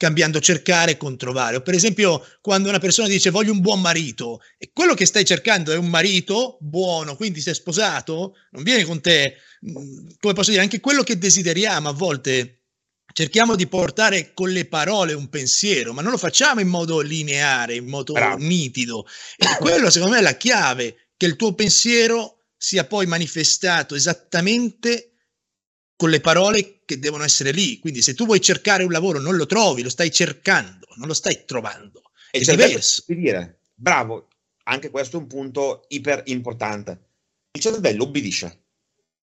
cambiando 0.00 0.40
cercare 0.40 0.96
con 0.96 1.18
trovare. 1.18 1.56
O 1.56 1.60
per 1.60 1.74
esempio 1.74 2.26
quando 2.40 2.70
una 2.70 2.78
persona 2.78 3.06
dice 3.06 3.28
voglio 3.28 3.52
un 3.52 3.60
buon 3.60 3.82
marito 3.82 4.40
e 4.56 4.70
quello 4.72 4.94
che 4.94 5.04
stai 5.04 5.26
cercando 5.26 5.72
è 5.72 5.76
un 5.76 5.90
marito 5.90 6.56
buono, 6.62 7.16
quindi 7.16 7.42
sei 7.42 7.52
sposato, 7.52 8.34
non 8.52 8.62
viene 8.62 8.84
con 8.84 9.02
te, 9.02 9.36
mm, 9.68 10.08
come 10.18 10.32
posso 10.32 10.48
dire, 10.48 10.62
anche 10.62 10.80
quello 10.80 11.02
che 11.02 11.18
desideriamo 11.18 11.90
a 11.90 11.92
volte 11.92 12.62
cerchiamo 13.12 13.56
di 13.56 13.66
portare 13.66 14.32
con 14.32 14.48
le 14.48 14.64
parole 14.64 15.12
un 15.12 15.28
pensiero, 15.28 15.92
ma 15.92 16.00
non 16.00 16.12
lo 16.12 16.16
facciamo 16.16 16.60
in 16.60 16.68
modo 16.68 17.00
lineare, 17.00 17.74
in 17.74 17.86
modo 17.86 18.14
Bravo. 18.14 18.42
nitido. 18.42 19.06
E 19.36 19.44
quello 19.58 19.90
secondo 19.90 20.14
me 20.14 20.20
è 20.20 20.24
la 20.24 20.36
chiave, 20.36 21.10
che 21.14 21.26
il 21.26 21.36
tuo 21.36 21.52
pensiero 21.52 22.46
sia 22.56 22.86
poi 22.86 23.04
manifestato 23.04 23.94
esattamente 23.94 25.09
con 26.00 26.08
le 26.08 26.20
parole 26.20 26.80
che 26.86 26.98
devono 26.98 27.24
essere 27.24 27.50
lì. 27.50 27.78
Quindi 27.78 28.00
se 28.00 28.14
tu 28.14 28.24
vuoi 28.24 28.40
cercare 28.40 28.84
un 28.84 28.90
lavoro 28.90 29.20
non 29.20 29.36
lo 29.36 29.44
trovi, 29.44 29.82
lo 29.82 29.90
stai 29.90 30.10
cercando, 30.10 30.86
non 30.94 31.06
lo 31.06 31.12
stai 31.12 31.44
trovando. 31.44 32.00
E 32.30 32.38
è 32.38 32.42
diverso. 32.42 33.04
Dire, 33.06 33.60
bravo, 33.74 34.28
anche 34.62 34.88
questo 34.88 35.18
è 35.18 35.20
un 35.20 35.26
punto 35.26 35.84
iper 35.88 36.22
importante. 36.24 37.08
Il 37.52 37.60
cervello 37.60 38.04
obbedisce, 38.04 38.62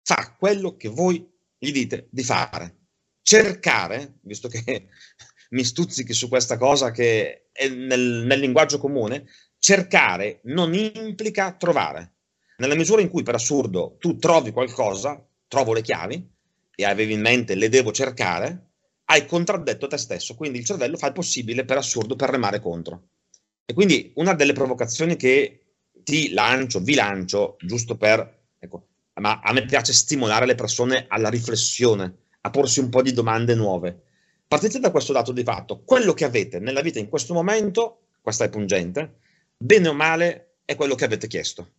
fa 0.04 0.36
quello 0.38 0.76
che 0.76 0.86
voi 0.86 1.28
gli 1.58 1.72
dite 1.72 2.06
di 2.08 2.22
fare. 2.22 2.76
Cercare, 3.20 4.18
visto 4.20 4.46
che 4.46 4.86
mi 5.50 5.64
stuzzichi 5.64 6.12
su 6.12 6.28
questa 6.28 6.56
cosa 6.56 6.92
che 6.92 7.48
è 7.50 7.68
nel, 7.68 8.22
nel 8.26 8.38
linguaggio 8.38 8.78
comune, 8.78 9.26
cercare 9.58 10.38
non 10.44 10.72
implica 10.72 11.52
trovare 11.54 12.18
nella 12.58 12.76
misura 12.76 13.00
in 13.00 13.08
cui 13.08 13.24
per 13.24 13.34
assurdo 13.34 13.96
tu 13.98 14.18
trovi 14.18 14.52
qualcosa, 14.52 15.26
trovo 15.48 15.72
le 15.72 15.82
chiavi 15.82 16.38
e 16.80 16.84
avevi 16.84 17.12
in 17.12 17.20
mente 17.20 17.54
le 17.54 17.68
devo 17.68 17.92
cercare, 17.92 18.72
hai 19.06 19.26
contraddetto 19.26 19.86
te 19.86 19.96
stesso, 19.96 20.34
quindi 20.34 20.58
il 20.58 20.64
cervello 20.64 20.96
fa 20.96 21.08
il 21.08 21.12
possibile 21.12 21.64
per 21.64 21.76
assurdo 21.76 22.16
per 22.16 22.30
remare 22.30 22.60
contro. 22.60 23.08
E 23.64 23.72
quindi 23.72 24.12
una 24.16 24.34
delle 24.34 24.52
provocazioni 24.52 25.16
che 25.16 25.76
ti 26.02 26.32
lancio, 26.32 26.80
vi 26.80 26.94
lancio, 26.94 27.56
giusto 27.60 27.96
per, 27.96 28.44
ecco, 28.58 28.88
ma 29.14 29.40
a 29.40 29.52
me 29.52 29.64
piace 29.64 29.92
stimolare 29.92 30.46
le 30.46 30.54
persone 30.54 31.06
alla 31.08 31.28
riflessione, 31.28 32.18
a 32.40 32.50
porsi 32.50 32.80
un 32.80 32.88
po' 32.88 33.02
di 33.02 33.12
domande 33.12 33.54
nuove. 33.54 34.02
Partite 34.46 34.80
da 34.80 34.90
questo 34.90 35.12
dato 35.12 35.32
di 35.32 35.42
fatto, 35.42 35.82
quello 35.84 36.14
che 36.14 36.24
avete 36.24 36.58
nella 36.58 36.80
vita 36.80 36.98
in 36.98 37.08
questo 37.08 37.34
momento, 37.34 38.06
questa 38.20 38.44
è 38.44 38.48
pungente, 38.48 39.18
bene 39.56 39.88
o 39.88 39.92
male 39.92 40.56
è 40.64 40.74
quello 40.74 40.94
che 40.94 41.04
avete 41.04 41.26
chiesto 41.26 41.72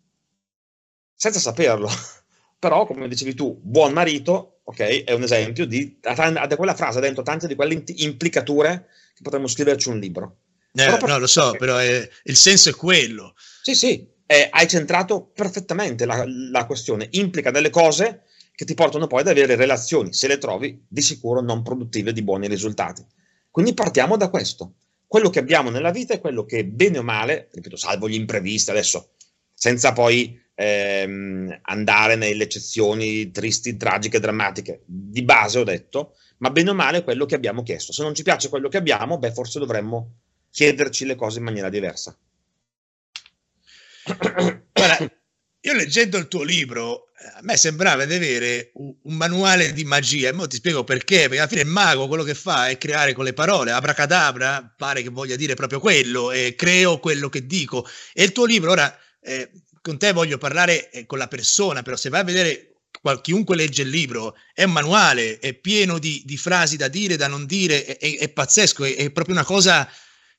senza 1.21 1.39
saperlo. 1.39 1.87
Però, 2.57 2.87
come 2.87 3.07
dicevi 3.07 3.35
tu, 3.35 3.59
buon 3.61 3.93
marito, 3.93 4.60
ok, 4.63 5.03
è 5.03 5.13
un 5.13 5.23
esempio 5.23 5.65
di, 5.65 5.99
ha 6.03 6.47
quella 6.55 6.75
frase 6.75 6.99
dentro 6.99 7.23
tante 7.23 7.47
di 7.47 7.55
quelle 7.55 7.83
implicature 7.95 8.87
che 9.13 9.21
potremmo 9.21 9.47
scriverci 9.47 9.89
un 9.89 9.99
libro. 9.99 10.37
Eh, 10.73 10.97
no, 11.05 11.17
lo 11.17 11.27
so, 11.27 11.51
però 11.57 11.77
è, 11.77 12.07
il 12.23 12.35
senso 12.35 12.69
è 12.69 12.73
quello. 12.73 13.33
Sì, 13.61 13.75
sì, 13.75 14.07
è, 14.25 14.49
hai 14.51 14.67
centrato 14.67 15.25
perfettamente 15.33 16.05
la, 16.05 16.23
la 16.25 16.65
questione. 16.65 17.07
Implica 17.11 17.51
delle 17.51 17.69
cose 17.69 18.23
che 18.55 18.65
ti 18.65 18.73
portano 18.73 19.07
poi 19.07 19.21
ad 19.21 19.27
avere 19.27 19.55
relazioni, 19.55 20.13
se 20.13 20.27
le 20.27 20.37
trovi, 20.37 20.85
di 20.87 21.01
sicuro 21.01 21.41
non 21.41 21.63
produttive 21.63 22.13
di 22.13 22.21
buoni 22.21 22.47
risultati. 22.47 23.05
Quindi 23.49 23.73
partiamo 23.73 24.15
da 24.15 24.29
questo. 24.29 24.75
Quello 25.07 25.29
che 25.29 25.39
abbiamo 25.39 25.69
nella 25.69 25.91
vita 25.91 26.13
è 26.13 26.21
quello 26.21 26.45
che, 26.45 26.63
bene 26.63 26.99
o 26.99 27.03
male, 27.03 27.49
ripeto, 27.51 27.75
salvo 27.75 28.07
gli 28.07 28.13
imprevisti, 28.13 28.69
adesso, 28.69 29.09
senza 29.53 29.91
poi 29.91 30.40
ehm, 30.61 31.59
andare 31.63 32.15
nelle 32.15 32.43
eccezioni 32.43 33.31
tristi, 33.31 33.77
tragiche, 33.77 34.19
drammatiche. 34.19 34.83
Di 34.85 35.23
base 35.23 35.59
ho 35.59 35.63
detto, 35.63 36.15
ma 36.37 36.51
bene 36.51 36.69
o 36.69 36.73
male 36.73 37.03
quello 37.03 37.25
che 37.25 37.35
abbiamo 37.35 37.63
chiesto. 37.63 37.91
Se 37.91 38.03
non 38.03 38.13
ci 38.13 38.23
piace 38.23 38.49
quello 38.49 38.69
che 38.69 38.77
abbiamo, 38.77 39.17
beh, 39.17 39.33
forse 39.33 39.59
dovremmo 39.59 40.17
chiederci 40.51 41.05
le 41.05 41.15
cose 41.15 41.39
in 41.39 41.45
maniera 41.45 41.69
diversa. 41.69 42.15
Guarda, 44.73 45.11
io 45.63 45.73
leggendo 45.73 46.17
il 46.17 46.27
tuo 46.27 46.43
libro, 46.43 47.09
a 47.35 47.39
me 47.41 47.57
sembrava 47.57 48.05
di 48.05 48.13
avere 48.13 48.71
un, 48.75 48.95
manuale 49.03 49.73
di 49.73 49.83
magia, 49.83 50.29
e 50.29 50.33
ora 50.33 50.47
ti 50.47 50.57
spiego 50.57 50.83
perché, 50.83 51.21
perché 51.21 51.39
alla 51.39 51.47
fine 51.47 51.61
il 51.61 51.67
mago 51.67 52.07
quello 52.07 52.23
che 52.23 52.33
fa 52.35 52.67
è 52.67 52.77
creare 52.77 53.13
con 53.13 53.25
le 53.25 53.33
parole, 53.33 53.71
abracadabra, 53.71 54.73
pare 54.75 55.01
che 55.01 55.09
voglia 55.09 55.35
dire 55.35 55.55
proprio 55.55 55.79
quello, 55.79 56.31
e 56.31 56.55
creo 56.55 56.99
quello 56.99 57.29
che 57.29 57.45
dico. 57.45 57.85
E 58.13 58.23
il 58.23 58.31
tuo 58.31 58.45
libro, 58.45 58.71
ora, 58.71 58.95
eh, 59.21 59.49
con 59.81 59.97
te 59.97 60.11
voglio 60.13 60.37
parlare 60.37 60.89
eh, 60.91 61.05
con 61.05 61.17
la 61.17 61.27
persona, 61.27 61.81
però 61.81 61.95
se 61.95 62.09
vai 62.09 62.21
a 62.21 62.25
vedere 62.25 62.71
chiunque 63.21 63.55
legge 63.55 63.81
il 63.81 63.89
libro, 63.89 64.35
è 64.53 64.63
un 64.63 64.71
manuale, 64.71 65.39
è 65.39 65.53
pieno 65.53 65.97
di, 65.97 66.21
di 66.25 66.37
frasi 66.37 66.77
da 66.77 66.87
dire, 66.87 67.15
da 67.15 67.27
non 67.27 67.45
dire, 67.45 67.85
è, 67.85 67.97
è, 67.97 68.17
è 68.19 68.29
pazzesco, 68.29 68.83
è, 68.83 68.95
è, 68.95 69.11
proprio 69.11 69.35
una 69.35 69.43
cosa 69.43 69.89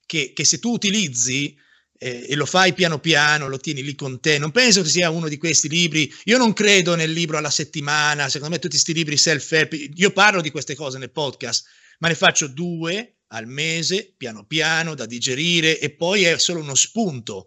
che, 0.07 0.33
che 0.33 0.45
se 0.45 0.59
tu 0.59 0.73
utilizzi 0.73 1.57
eh, 1.99 2.27
e 2.29 2.35
lo 2.37 2.47
fai 2.47 2.73
piano 2.73 3.01
piano, 3.01 3.49
lo 3.49 3.59
tieni 3.59 3.83
lì 3.83 3.95
con 3.95 4.21
te, 4.21 4.39
non 4.39 4.53
penso 4.53 4.83
che 4.83 4.89
sia 4.89 5.11
uno 5.11 5.29
di 5.29 5.39
questi 5.39 5.69
libri, 5.69 6.13
io 6.25 6.39
non 6.39 6.53
credo 6.53 6.95
nel 6.95 7.11
libro 7.11 7.39
alla 7.39 7.51
settimana, 7.51 8.29
secondo 8.29 8.55
me 8.55 8.61
tutti 8.61 8.75
questi 8.75 8.95
libri 8.95 9.17
self-help, 9.17 9.73
io 9.95 10.11
parlo 10.13 10.41
di 10.41 10.51
queste 10.51 10.75
cose 10.75 10.99
nel 10.99 11.11
podcast, 11.11 11.67
ma 11.99 12.09
ne 12.09 12.15
faccio 12.15 12.47
due 12.47 13.17
al 13.29 13.47
mese, 13.47 14.13
piano 14.17 14.45
piano, 14.45 14.95
da 14.95 15.07
digerire 15.07 15.79
e 15.79 15.91
poi 15.91 16.25
è 16.25 16.39
solo 16.39 16.61
uno 16.61 16.75
spunto 16.75 17.47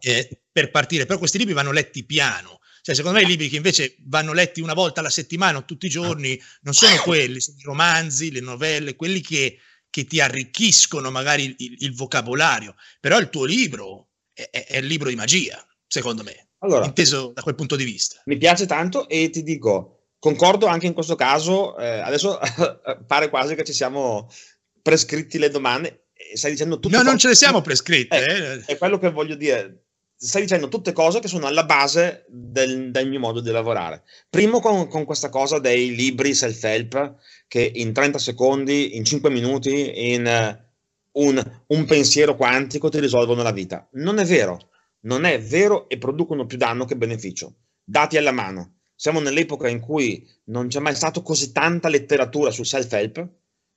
eh, 0.00 0.42
per 0.50 0.70
partire. 0.70 1.06
Però 1.06 1.18
questi 1.18 1.38
libri 1.38 1.54
vanno 1.54 1.72
letti 1.72 2.04
piano. 2.04 2.60
Cioè, 2.82 2.96
secondo 2.96 3.18
me 3.18 3.24
i 3.24 3.28
libri 3.28 3.48
che 3.48 3.56
invece 3.56 3.94
vanno 4.06 4.32
letti 4.32 4.60
una 4.60 4.74
volta 4.74 5.00
alla 5.00 5.08
settimana 5.08 5.58
o 5.58 5.64
tutti 5.64 5.86
i 5.86 5.88
giorni 5.90 6.40
non 6.62 6.74
sono 6.74 6.96
quelli, 7.02 7.40
sono 7.40 7.56
i 7.58 7.62
romanzi, 7.62 8.32
le 8.32 8.40
novelle, 8.40 8.96
quelli 8.96 9.20
che, 9.20 9.58
che 9.88 10.04
ti 10.04 10.20
arricchiscono 10.20 11.10
magari 11.12 11.54
il, 11.58 11.76
il, 11.78 11.94
vocabolario. 11.94 12.74
Però 12.98 13.18
il 13.18 13.30
tuo 13.30 13.44
libro 13.44 14.08
è, 14.32 14.48
è, 14.50 14.66
è 14.66 14.76
il 14.78 14.86
libro 14.86 15.08
di 15.08 15.14
magia, 15.14 15.64
secondo 15.86 16.24
me, 16.24 16.48
allora, 16.58 16.84
inteso 16.84 17.30
da 17.32 17.42
quel 17.42 17.54
punto 17.54 17.76
di 17.76 17.84
vista. 17.84 18.20
Mi 18.24 18.36
piace 18.36 18.66
tanto 18.66 19.08
e 19.08 19.30
ti 19.30 19.44
dico, 19.44 20.08
concordo 20.18 20.66
anche 20.66 20.86
in 20.86 20.92
questo 20.92 21.14
caso, 21.14 21.78
eh, 21.78 22.00
adesso 22.00 22.38
pare 23.06 23.28
quasi 23.28 23.54
che 23.54 23.62
ci 23.62 23.72
siamo 23.72 24.28
prescritti 24.82 25.38
le 25.38 25.50
domande. 25.50 26.01
Stai 26.34 26.52
dicendo 26.52 26.78
tutte 26.78 26.96
No, 26.96 27.02
non 27.02 27.18
ce 27.18 27.28
le 27.28 27.34
siamo 27.34 27.60
prescritte. 27.60 28.16
Eh, 28.16 28.52
eh. 28.54 28.64
È 28.64 28.78
quello 28.78 28.98
che 28.98 29.10
voglio 29.10 29.34
dire 29.34 29.82
stai 30.22 30.42
dicendo 30.42 30.68
tutte 30.68 30.92
cose 30.92 31.18
che 31.18 31.26
sono 31.26 31.46
alla 31.46 31.64
base 31.64 32.24
del, 32.28 32.92
del 32.92 33.08
mio 33.08 33.18
modo 33.18 33.40
di 33.40 33.50
lavorare. 33.50 34.04
Primo 34.30 34.60
con, 34.60 34.86
con, 34.86 35.04
questa 35.04 35.28
cosa 35.30 35.58
dei 35.58 35.96
libri 35.96 36.32
self-help 36.32 37.16
che 37.48 37.72
in 37.74 37.92
30 37.92 38.18
secondi, 38.18 38.96
in 38.96 39.04
5 39.04 39.30
minuti, 39.30 40.12
in 40.12 40.24
uh, 41.12 41.24
un, 41.24 41.60
un, 41.66 41.84
pensiero 41.86 42.36
quantico 42.36 42.88
ti 42.88 43.00
risolvono 43.00 43.42
la 43.42 43.50
vita. 43.50 43.88
Non 43.94 44.20
è 44.20 44.24
vero, 44.24 44.70
non 45.00 45.24
è 45.24 45.40
vero 45.42 45.88
e 45.88 45.98
producono 45.98 46.46
più 46.46 46.56
danno 46.56 46.84
che 46.84 46.96
beneficio. 46.96 47.54
Dati 47.82 48.16
alla 48.16 48.32
mano. 48.32 48.76
Siamo 48.94 49.18
nell'epoca 49.18 49.66
in 49.66 49.80
cui 49.80 50.24
non 50.44 50.68
c'è 50.68 50.78
mai 50.78 50.94
stata 50.94 51.20
così 51.20 51.50
tanta 51.50 51.88
letteratura 51.88 52.52
sul 52.52 52.64
self-help. 52.66 53.28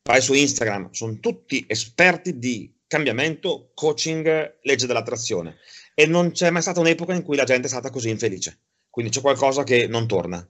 Vai 0.08 0.22
su 0.22 0.34
Instagram, 0.34 0.92
sono 0.92 1.20
tutti 1.20 1.66
esperti 1.68 2.38
di 2.38 2.72
cambiamento, 2.86 3.72
coaching, 3.74 4.60
legge 4.62 4.86
dell'attrazione 4.86 5.58
e 5.96 6.06
non 6.06 6.30
c'è 6.30 6.52
mai 6.52 6.62
stata 6.62 6.80
un'epoca 6.80 7.16
in 7.16 7.24
cui 7.24 7.36
la 7.36 7.44
gente 7.44 7.66
è 7.66 7.70
stata 7.70 7.90
così 7.90 8.10
infelice. 8.10 8.60
Quindi 8.88 9.12
c'è 9.12 9.20
qualcosa 9.20 9.64
che 9.64 9.88
non 9.88 10.06
torna. 10.06 10.48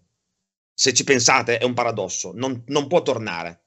Se 0.74 0.94
ci 0.94 1.06
pensate 1.06 1.58
è 1.58 1.64
un 1.64 1.74
paradosso, 1.74 2.34
non, 2.36 2.64
non 2.66 2.88
può 2.88 3.02
tornare. 3.02 3.62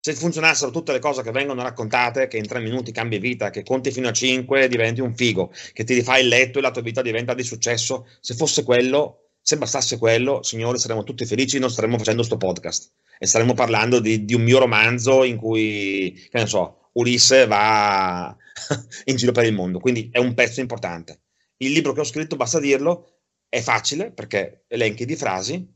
Se 0.00 0.12
funzionassero 0.12 0.70
tutte 0.70 0.92
le 0.92 0.98
cose 0.98 1.22
che 1.22 1.30
vengono 1.30 1.62
raccontate, 1.62 2.28
che 2.28 2.36
in 2.36 2.46
tre 2.46 2.60
minuti 2.60 2.92
cambi 2.92 3.18
vita, 3.18 3.48
che 3.48 3.62
conti 3.62 3.90
fino 3.92 4.08
a 4.08 4.12
cinque 4.12 4.68
diventi 4.68 5.00
un 5.00 5.16
figo, 5.16 5.50
che 5.72 5.84
ti 5.84 5.94
rifai 5.94 6.20
il 6.20 6.28
letto 6.28 6.58
e 6.58 6.60
la 6.60 6.72
tua 6.72 6.82
vita 6.82 7.00
diventa 7.00 7.32
di 7.32 7.42
successo, 7.42 8.06
se 8.20 8.34
fosse 8.34 8.64
quello, 8.64 9.30
se 9.40 9.56
bastasse 9.56 9.96
quello, 9.96 10.42
signori, 10.42 10.78
saremmo 10.78 11.04
tutti 11.04 11.24
felici, 11.24 11.58
non 11.58 11.70
staremmo 11.70 11.96
facendo 11.96 12.18
questo 12.18 12.36
podcast 12.36 12.92
e 13.22 13.26
staremmo 13.26 13.52
parlando 13.52 14.00
di, 14.00 14.24
di 14.24 14.32
un 14.32 14.40
mio 14.40 14.58
romanzo 14.58 15.24
in 15.24 15.36
cui, 15.36 16.26
che 16.30 16.38
ne 16.38 16.46
so, 16.46 16.88
Ulisse 16.92 17.46
va 17.46 18.34
in 19.04 19.16
giro 19.16 19.30
per 19.30 19.44
il 19.44 19.52
mondo, 19.52 19.78
quindi 19.78 20.08
è 20.10 20.16
un 20.16 20.32
pezzo 20.32 20.60
importante. 20.60 21.20
Il 21.58 21.72
libro 21.72 21.92
che 21.92 22.00
ho 22.00 22.04
scritto, 22.04 22.36
basta 22.36 22.58
dirlo, 22.58 23.18
è 23.46 23.60
facile 23.60 24.10
perché 24.10 24.64
elenchi 24.68 25.04
di 25.04 25.16
frasi, 25.16 25.70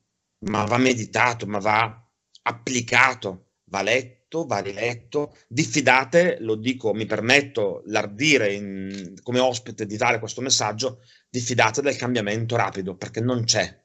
ma 0.47 0.65
va 0.65 0.79
meditato, 0.79 1.47
ma 1.47 1.59
va 1.59 2.11
applicato, 2.45 3.49
va 3.65 3.83
letto, 3.83 4.47
va 4.47 4.61
riletto. 4.61 5.37
Diffidate, 5.47 6.39
lo 6.41 6.55
dico, 6.55 6.95
mi 6.95 7.05
permetto 7.05 7.83
l'ardire 7.89 8.55
in, 8.55 9.17
come 9.23 9.41
ospite 9.41 9.85
di 9.85 9.99
dare 9.99 10.19
questo 10.19 10.41
messaggio, 10.41 11.03
diffidate 11.29 11.83
del 11.83 11.97
cambiamento 11.97 12.57
rapido 12.57 12.97
perché 12.97 13.21
non 13.21 13.45
c'è 13.45 13.84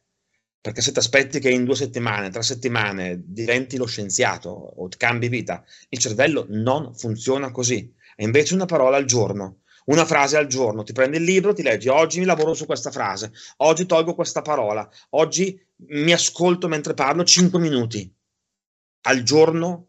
perché 0.62 0.82
se 0.82 0.92
ti 0.92 1.00
aspetti 1.00 1.40
che 1.40 1.50
in 1.50 1.64
due 1.64 1.76
settimane, 1.76 2.30
tre 2.30 2.42
settimane 2.42 3.22
diventi 3.24 3.78
lo 3.78 3.86
scienziato 3.86 4.50
o 4.50 4.90
cambi 4.98 5.30
vita, 5.30 5.64
il 5.90 6.00
cervello 6.00 6.46
non 6.50 6.94
funziona 6.94 7.52
così. 7.52 7.94
È 8.16 8.24
invece 8.24 8.56
una 8.56 8.66
parola 8.66 8.98
al 8.98 9.06
giorno, 9.06 9.62
una 9.86 10.06
frase 10.06 10.36
al 10.36 10.48
giorno. 10.48 10.84
Ti 10.84 10.92
prendi 10.92 11.18
il 11.18 11.24
libro, 11.24 11.54
ti 11.54 11.64
leggi, 11.64 11.88
oggi 11.88 12.20
mi 12.20 12.26
lavoro 12.26 12.54
su 12.54 12.66
questa 12.66 12.92
frase, 12.92 13.32
oggi 13.58 13.86
tolgo 13.86 14.16
questa 14.16 14.42
parola, 14.42 14.90
oggi 15.12 15.58
mi 15.88 16.12
ascolto 16.12 16.68
mentre 16.68 16.94
parlo 16.94 17.24
5 17.24 17.58
minuti 17.60 18.14
al 19.04 19.24
giorno 19.24 19.88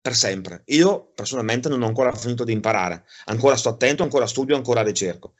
per 0.00 0.14
sempre. 0.14 0.62
Io 0.66 1.10
personalmente 1.14 1.68
non 1.68 1.82
ho 1.82 1.86
ancora 1.86 2.12
finito 2.12 2.44
di 2.44 2.52
imparare, 2.52 3.04
ancora 3.24 3.56
sto 3.56 3.70
attento, 3.70 4.04
ancora 4.04 4.28
studio, 4.28 4.54
ancora 4.54 4.82
ricerco 4.82 5.34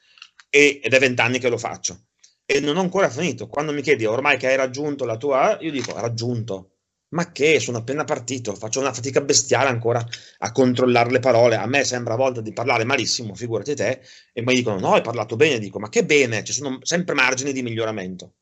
e, 0.49 0.81
ed 0.83 0.93
è 0.93 0.99
vent'anni 0.99 1.39
che 1.39 1.47
lo 1.47 1.57
faccio 1.57 2.07
e 2.49 2.61
non 2.61 2.77
ho 2.77 2.81
ancora 2.81 3.09
finito. 3.09 3.47
Quando 3.47 3.73
mi 3.73 3.81
chiedi 3.81 4.05
ormai 4.05 4.37
che 4.37 4.47
hai 4.47 4.55
raggiunto 4.55 5.03
la 5.03 5.17
tua, 5.17 5.57
io 5.59 5.69
dico 5.69 5.93
raggiunto. 5.93 6.71
Ma 7.09 7.31
che 7.31 7.59
sono 7.59 7.79
appena 7.79 8.05
partito, 8.05 8.55
faccio 8.55 8.79
una 8.79 8.93
fatica 8.93 9.21
bestiale 9.21 9.69
ancora 9.69 10.05
a 10.39 10.51
controllare 10.53 11.11
le 11.11 11.19
parole. 11.19 11.57
A 11.57 11.65
me 11.67 11.83
sembra 11.83 12.13
a 12.13 12.17
volte 12.17 12.41
di 12.41 12.53
parlare 12.53 12.85
malissimo, 12.85 13.35
figurati 13.35 13.75
te, 13.75 14.01
e 14.31 14.41
mi 14.41 14.55
dicono 14.55 14.79
no, 14.79 14.93
hai 14.93 15.01
parlato 15.01 15.35
bene. 15.35 15.59
Dico 15.59 15.77
ma 15.77 15.89
che 15.89 16.05
bene, 16.05 16.43
ci 16.45 16.53
sono 16.53 16.79
sempre 16.83 17.13
margini 17.15 17.51
di 17.51 17.61
miglioramento. 17.61 18.35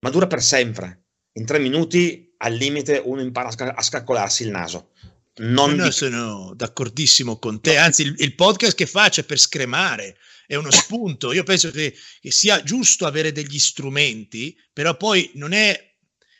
Ma 0.00 0.10
dura 0.10 0.26
per 0.26 0.42
sempre. 0.42 1.04
In 1.34 1.46
tre 1.46 1.60
minuti 1.60 2.34
al 2.38 2.52
limite 2.52 3.00
uno 3.04 3.20
impara 3.20 3.48
a, 3.48 3.52
sca- 3.52 3.74
a 3.74 3.82
scaccolarsi 3.82 4.42
il 4.42 4.50
naso. 4.50 4.90
Non 5.36 5.74
no, 5.74 5.84
di... 5.84 5.92
sono 5.92 6.52
d'accordissimo 6.54 7.38
con 7.38 7.60
te, 7.60 7.76
anzi 7.76 8.02
il, 8.02 8.14
il 8.18 8.34
podcast 8.34 8.74
che 8.74 8.86
faccio 8.86 9.20
è 9.20 9.24
per 9.24 9.38
scremare 9.38 10.16
è 10.46 10.54
uno 10.54 10.70
spunto. 10.70 11.32
Io 11.32 11.42
penso 11.42 11.70
che, 11.70 11.94
che, 12.20 12.30
sia 12.30 12.62
giusto 12.62 13.06
avere 13.06 13.32
degli 13.32 13.58
strumenti, 13.58 14.56
però 14.72 14.96
poi 14.96 15.30
non 15.34 15.52
è 15.52 15.86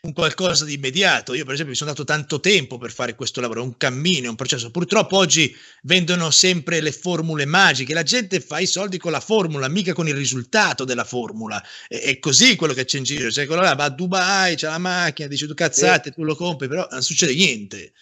un 0.06 0.12
qualcosa 0.12 0.64
di 0.64 0.74
immediato. 0.74 1.34
Io, 1.34 1.44
per 1.44 1.54
esempio, 1.54 1.72
mi 1.72 1.78
sono 1.78 1.90
dato 1.90 2.04
tanto 2.04 2.40
tempo 2.40 2.78
per 2.78 2.92
fare 2.92 3.14
questo 3.14 3.40
lavoro, 3.40 3.60
è 3.60 3.64
un 3.64 3.76
cammino, 3.76 4.26
è 4.26 4.28
un 4.28 4.36
processo. 4.36 4.70
Purtroppo 4.70 5.16
oggi 5.16 5.54
vendono 5.82 6.30
sempre 6.30 6.80
le 6.80 6.92
formule 6.92 7.44
magiche, 7.44 7.92
la 7.92 8.02
gente 8.02 8.40
fa 8.40 8.60
i 8.60 8.66
soldi 8.66 8.98
con 8.98 9.10
la 9.10 9.20
formula, 9.20 9.68
mica 9.68 9.92
con 9.92 10.08
il 10.08 10.14
risultato 10.14 10.84
della 10.84 11.04
formula. 11.04 11.62
È, 11.88 11.96
è 11.96 12.18
così 12.18 12.56
quello 12.56 12.72
che 12.72 12.84
c'è 12.84 12.98
in 12.98 13.04
giro. 13.04 13.30
Cioè, 13.30 13.46
quello 13.46 13.62
là 13.62 13.74
va 13.74 13.84
a 13.84 13.90
Dubai, 13.90 14.54
c'è 14.54 14.68
la 14.68 14.78
macchina, 14.78 15.28
dice 15.28 15.46
tu 15.46 15.54
cazzate, 15.54 16.12
tu 16.12 16.22
lo 16.22 16.36
compri, 16.36 16.68
però 16.68 16.86
non 16.90 17.02
succede 17.02 17.34
niente. 17.34 17.92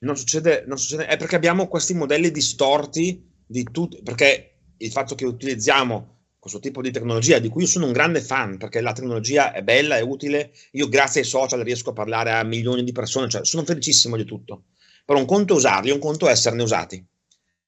Non 0.00 0.16
succede, 0.16 0.64
non 0.66 0.78
succede, 0.78 1.06
è 1.06 1.16
perché 1.16 1.36
abbiamo 1.36 1.68
questi 1.68 1.94
modelli 1.94 2.32
distorti 2.32 3.24
di 3.46 3.62
tutti, 3.70 4.02
perché 4.02 4.51
il 4.84 4.90
fatto 4.90 5.14
che 5.14 5.24
utilizziamo 5.24 6.20
questo 6.38 6.58
tipo 6.58 6.82
di 6.82 6.90
tecnologia, 6.90 7.38
di 7.38 7.48
cui 7.48 7.62
io 7.62 7.68
sono 7.68 7.86
un 7.86 7.92
grande 7.92 8.20
fan, 8.20 8.58
perché 8.58 8.80
la 8.80 8.92
tecnologia 8.92 9.52
è 9.52 9.62
bella, 9.62 9.96
è 9.96 10.00
utile, 10.00 10.52
io 10.72 10.88
grazie 10.88 11.20
ai 11.20 11.26
social 11.26 11.60
riesco 11.60 11.90
a 11.90 11.92
parlare 11.92 12.32
a 12.32 12.42
milioni 12.42 12.82
di 12.82 12.90
persone, 12.90 13.28
cioè 13.28 13.44
sono 13.44 13.64
felicissimo 13.64 14.16
di 14.16 14.24
tutto. 14.24 14.64
Però 15.04 15.18
un 15.18 15.24
conto 15.24 15.54
è 15.54 15.56
usarli, 15.56 15.92
un 15.92 16.00
conto 16.00 16.26
è 16.26 16.32
esserne 16.32 16.64
usati. 16.64 17.04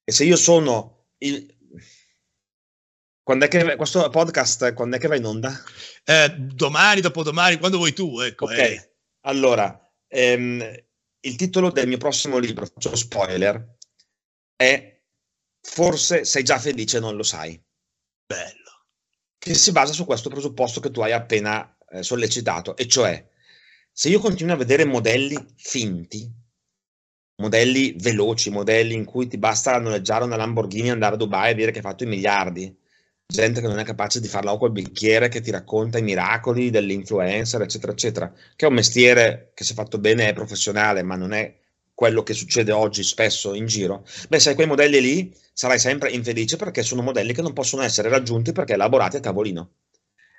E 0.03 0.12
se 0.12 0.24
io 0.24 0.35
sono 0.35 1.07
il... 1.18 1.53
Quando 3.22 3.44
è 3.44 3.48
che 3.48 3.77
questo 3.77 4.09
podcast, 4.09 4.74
quando 4.74 4.96
è 4.96 4.98
che 4.98 5.07
va 5.07 5.16
in 5.16 5.24
onda? 5.24 5.57
Eh, 6.05 6.35
domani, 6.37 7.00
dopodomani, 7.00 7.59
quando 7.59 7.77
vuoi 7.77 7.92
tu, 7.92 8.18
ecco. 8.20 8.46
Ok, 8.46 8.59
eh. 8.59 8.90
allora, 9.20 9.88
ehm, 10.09 10.85
il 11.20 11.37
titolo 11.37 11.70
del 11.70 11.87
mio 11.87 11.96
prossimo 11.96 12.38
libro, 12.38 12.66
faccio 12.66 12.94
spoiler, 12.96 13.77
è 14.57 14.93
forse 15.64 16.24
sei 16.24 16.42
già 16.42 16.59
felice 16.59 16.98
e 16.98 17.00
non 17.00 17.16
lo 17.16 17.22
sai. 17.22 17.61
Bello. 18.27 18.87
Che 19.38 19.55
si 19.55 19.72
basa 19.72 19.92
su 19.92 20.05
questo 20.05 20.29
presupposto 20.29 20.81
che 20.81 20.90
tu 20.90 21.00
hai 21.00 21.12
appena 21.12 21.77
eh, 21.90 22.03
sollecitato, 22.03 22.77
e 22.77 22.87
cioè, 22.87 23.27
se 23.90 24.09
io 24.09 24.20
continuo 24.20 24.55
a 24.55 24.59
vedere 24.59 24.85
modelli 24.85 25.37
finti, 25.57 26.31
modelli 27.37 27.96
veloci, 27.98 28.50
modelli 28.50 28.94
in 28.94 29.05
cui 29.05 29.27
ti 29.27 29.38
basta 29.38 29.79
noleggiare 29.79 30.24
una 30.24 30.37
Lamborghini, 30.37 30.90
andare 30.90 31.14
a 31.14 31.18
Dubai 31.18 31.50
e 31.50 31.55
dire 31.55 31.70
che 31.70 31.79
hai 31.79 31.85
fatto 31.85 32.05
i 32.05 32.09
miliardi, 32.09 32.77
gente 33.27 33.61
che 33.61 33.66
non 33.66 33.79
è 33.79 33.85
capace 33.85 34.20
di 34.20 34.29
farla 34.29 34.57
col 34.57 34.72
bicchiere, 34.72 35.29
che 35.29 35.40
ti 35.40 35.50
racconta 35.50 35.98
i 35.98 36.03
miracoli 36.03 36.70
dell'influencer, 36.70 37.62
eccetera, 37.62 37.92
eccetera, 37.92 38.33
che 38.55 38.66
è 38.66 38.68
un 38.68 38.74
mestiere 38.74 39.53
che 39.55 39.64
se 39.64 39.74
fatto 39.74 39.98
bene 39.98 40.29
è 40.29 40.33
professionale, 40.33 41.03
ma 41.03 41.16
non 41.16 41.33
è 41.33 41.62
quello 41.94 42.22
che 42.22 42.35
succede 42.35 42.72
oggi 42.72 43.02
spesso 43.02 43.54
in 43.54 43.66
giro, 43.66 44.04
beh, 44.28 44.40
se 44.40 44.50
hai 44.50 44.54
quei 44.54 44.66
modelli 44.66 45.00
lì 45.00 45.37
sarai 45.52 45.78
sempre 45.78 46.11
infelice 46.11 46.57
perché 46.57 46.83
sono 46.83 47.02
modelli 47.02 47.33
che 47.33 47.42
non 47.42 47.52
possono 47.52 47.83
essere 47.83 48.09
raggiunti 48.09 48.52
perché 48.52 48.74
elaborati 48.74 49.16
a 49.16 49.20
tavolino. 49.20 49.70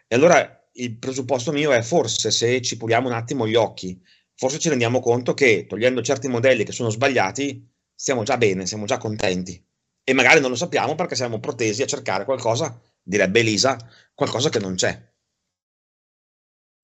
E 0.07 0.15
allora 0.15 0.67
il 0.73 0.97
presupposto 0.97 1.51
mio 1.51 1.71
è 1.71 1.81
forse 1.81 2.29
se 2.31 2.61
ci 2.61 2.77
puliamo 2.77 3.07
un 3.07 3.13
attimo 3.13 3.47
gli 3.47 3.55
occhi, 3.55 3.99
forse 4.35 4.59
ci 4.59 4.69
rendiamo 4.69 4.99
conto 4.99 5.33
che 5.33 5.65
togliendo 5.67 6.01
certi 6.01 6.27
modelli 6.27 6.65
che 6.65 6.73
sono 6.73 6.89
sbagliati, 6.89 7.65
stiamo 7.95 8.23
già 8.23 8.37
bene, 8.37 8.65
siamo 8.65 8.85
già 8.85 8.97
contenti. 8.97 9.63
E 10.03 10.13
magari 10.13 10.41
non 10.41 10.49
lo 10.51 10.55
sappiamo 10.55 10.93
perché 10.95 11.15
siamo 11.15 11.39
protesi 11.39 11.81
a 11.81 11.87
cercare 11.87 12.25
qualcosa, 12.25 12.79
direbbe 13.01 13.39
Elisa, 13.39 13.77
qualcosa 14.13 14.49
che 14.49 14.59
non 14.59 14.75
c'è. 14.75 15.13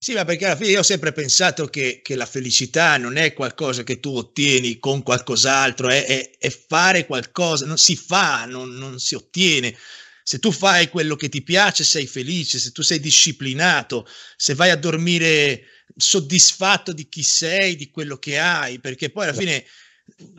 Sì, 0.04 0.14
ma 0.14 0.24
perché 0.24 0.46
alla 0.46 0.56
fine 0.56 0.70
io 0.70 0.80
ho 0.80 0.82
sempre 0.82 1.12
pensato 1.12 1.68
che, 1.68 2.00
che, 2.02 2.16
la 2.16 2.26
felicità 2.26 2.96
non 2.96 3.16
è 3.16 3.32
qualcosa 3.32 3.84
che 3.84 4.00
tu 4.00 4.16
ottieni 4.16 4.80
con 4.80 5.00
qualcos'altro, 5.04 5.88
è, 5.90 6.04
è, 6.04 6.30
è 6.38 6.50
fare 6.50 7.06
qualcosa, 7.06 7.66
non 7.66 7.78
si 7.78 7.94
fa, 7.94 8.44
non, 8.44 8.70
non, 8.70 8.98
si 8.98 9.14
ottiene. 9.14 9.76
Se 10.24 10.40
tu 10.40 10.50
fai 10.50 10.88
quello 10.88 11.14
che 11.14 11.28
ti 11.28 11.42
piace, 11.42 11.84
sei 11.84 12.08
felice, 12.08 12.58
se 12.58 12.72
tu 12.72 12.82
sei 12.82 12.98
disciplinato, 12.98 14.04
se 14.36 14.54
vai 14.54 14.70
a 14.70 14.76
dormire 14.76 15.66
soddisfatto 15.96 16.92
di 16.92 17.08
chi 17.08 17.22
sei, 17.22 17.76
di 17.76 17.88
quello 17.88 18.16
che 18.18 18.40
hai, 18.40 18.80
perché 18.80 19.10
poi 19.10 19.28
alla 19.28 19.38
fine 19.38 19.64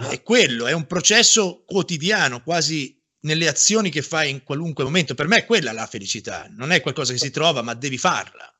è 0.10 0.21
quello, 0.23 0.67
è 0.67 0.73
un 0.73 0.88
processo 0.88 1.63
quotidiano, 1.65 2.43
quasi 2.43 3.02
nelle 3.21 3.47
azioni 3.47 3.89
che 3.89 4.02
fai 4.02 4.30
in 4.30 4.43
qualunque 4.43 4.84
momento. 4.84 5.15
Per 5.15 5.28
me 5.28 5.38
è 5.38 5.45
quella 5.45 5.71
la 5.71 5.88
felicità, 5.88 6.49
non 6.52 6.73
è 6.73 6.82
qualcosa 6.82 7.13
che 7.13 7.19
si 7.19 7.32
trova, 7.32 7.62
ma 7.62 7.73
devi 7.73 7.97
farla. 7.97 8.52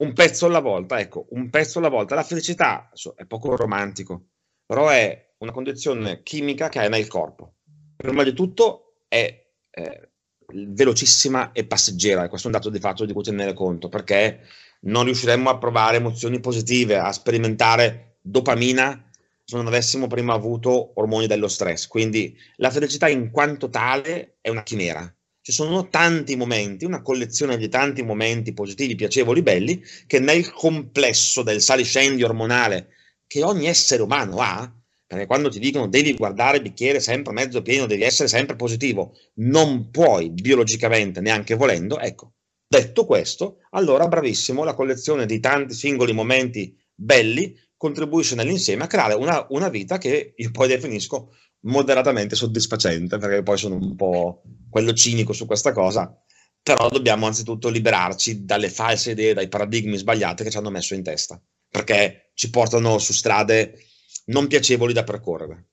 Un 0.00 0.14
pezzo 0.14 0.46
alla 0.46 0.60
volta, 0.60 0.98
ecco, 0.98 1.26
un 1.30 1.50
pezzo 1.50 1.78
alla 1.78 1.90
volta. 1.90 2.14
La 2.14 2.22
felicità 2.22 2.90
è 3.16 3.26
poco 3.26 3.54
romantico, 3.54 4.28
però 4.64 4.88
è 4.88 5.34
una 5.38 5.52
condizione 5.52 6.22
chimica 6.22 6.70
che 6.70 6.78
hai 6.78 6.88
nel 6.88 7.06
corpo. 7.06 7.56
Prima 7.96 8.22
di 8.22 8.32
tutto 8.32 9.02
è 9.08 9.46
eh, 9.70 10.10
velocissima 10.46 11.52
e 11.52 11.66
passeggera, 11.66 12.28
questo 12.28 12.48
è 12.48 12.50
un 12.50 12.56
dato 12.56 12.70
di 12.70 12.80
fatto 12.80 13.04
di 13.04 13.12
cui 13.12 13.22
tenere 13.22 13.52
conto, 13.52 13.90
perché 13.90 14.40
non 14.82 15.04
riusciremmo 15.04 15.50
a 15.50 15.58
provare 15.58 15.98
emozioni 15.98 16.40
positive, 16.40 16.96
a 16.96 17.12
sperimentare 17.12 18.16
dopamina 18.22 19.10
se 19.44 19.56
non 19.56 19.66
avessimo 19.66 20.06
prima 20.06 20.32
avuto 20.32 20.98
ormoni 20.98 21.26
dello 21.26 21.48
stress. 21.48 21.86
Quindi 21.86 22.34
la 22.56 22.70
felicità 22.70 23.06
in 23.08 23.30
quanto 23.30 23.68
tale 23.68 24.38
è 24.40 24.48
una 24.48 24.62
chimera. 24.62 25.14
Ci 25.42 25.52
sono 25.52 25.88
tanti 25.88 26.36
momenti, 26.36 26.84
una 26.84 27.00
collezione 27.00 27.56
di 27.56 27.68
tanti 27.68 28.02
momenti 28.02 28.52
positivi, 28.52 28.94
piacevoli, 28.94 29.42
belli, 29.42 29.82
che 30.06 30.18
nel 30.18 30.52
complesso 30.52 31.42
del 31.42 31.62
saliscendi 31.62 32.22
ormonale 32.22 32.88
che 33.26 33.42
ogni 33.42 33.66
essere 33.66 34.02
umano 34.02 34.36
ha, 34.40 34.70
perché 35.06 35.24
quando 35.24 35.48
ti 35.48 35.58
dicono 35.58 35.88
devi 35.88 36.14
guardare 36.14 36.58
il 36.58 36.62
bicchiere 36.62 37.00
sempre 37.00 37.32
mezzo 37.32 37.62
pieno, 37.62 37.86
devi 37.86 38.02
essere 38.02 38.28
sempre 38.28 38.54
positivo, 38.54 39.16
non 39.36 39.90
puoi 39.90 40.30
biologicamente, 40.30 41.22
neanche 41.22 41.54
volendo, 41.54 41.98
ecco, 41.98 42.34
detto 42.68 43.06
questo, 43.06 43.60
allora 43.70 44.06
bravissimo, 44.08 44.62
la 44.62 44.74
collezione 44.74 45.24
di 45.24 45.40
tanti 45.40 45.72
singoli 45.72 46.12
momenti 46.12 46.76
belli 46.94 47.58
contribuisce 47.78 48.34
nell'insieme 48.34 48.84
a 48.84 48.86
creare 48.86 49.14
una, 49.14 49.46
una 49.50 49.70
vita 49.70 49.96
che 49.96 50.34
io 50.36 50.50
poi 50.50 50.68
definisco 50.68 51.34
moderatamente 51.62 52.36
soddisfacente, 52.36 53.18
perché 53.18 53.42
poi 53.42 53.58
sono 53.58 53.76
un 53.76 53.96
po' 53.96 54.42
quello 54.70 54.92
cinico 54.92 55.32
su 55.32 55.46
questa 55.46 55.72
cosa, 55.72 56.14
però 56.62 56.88
dobbiamo 56.88 57.26
anzitutto 57.26 57.68
liberarci 57.68 58.44
dalle 58.44 58.70
false 58.70 59.12
idee, 59.12 59.34
dai 59.34 59.48
paradigmi 59.48 59.96
sbagliati 59.96 60.44
che 60.44 60.50
ci 60.50 60.56
hanno 60.56 60.70
messo 60.70 60.94
in 60.94 61.02
testa, 61.02 61.40
perché 61.68 62.30
ci 62.34 62.50
portano 62.50 62.98
su 62.98 63.12
strade 63.12 63.86
non 64.26 64.46
piacevoli 64.46 64.92
da 64.92 65.04
percorrere. 65.04 65.66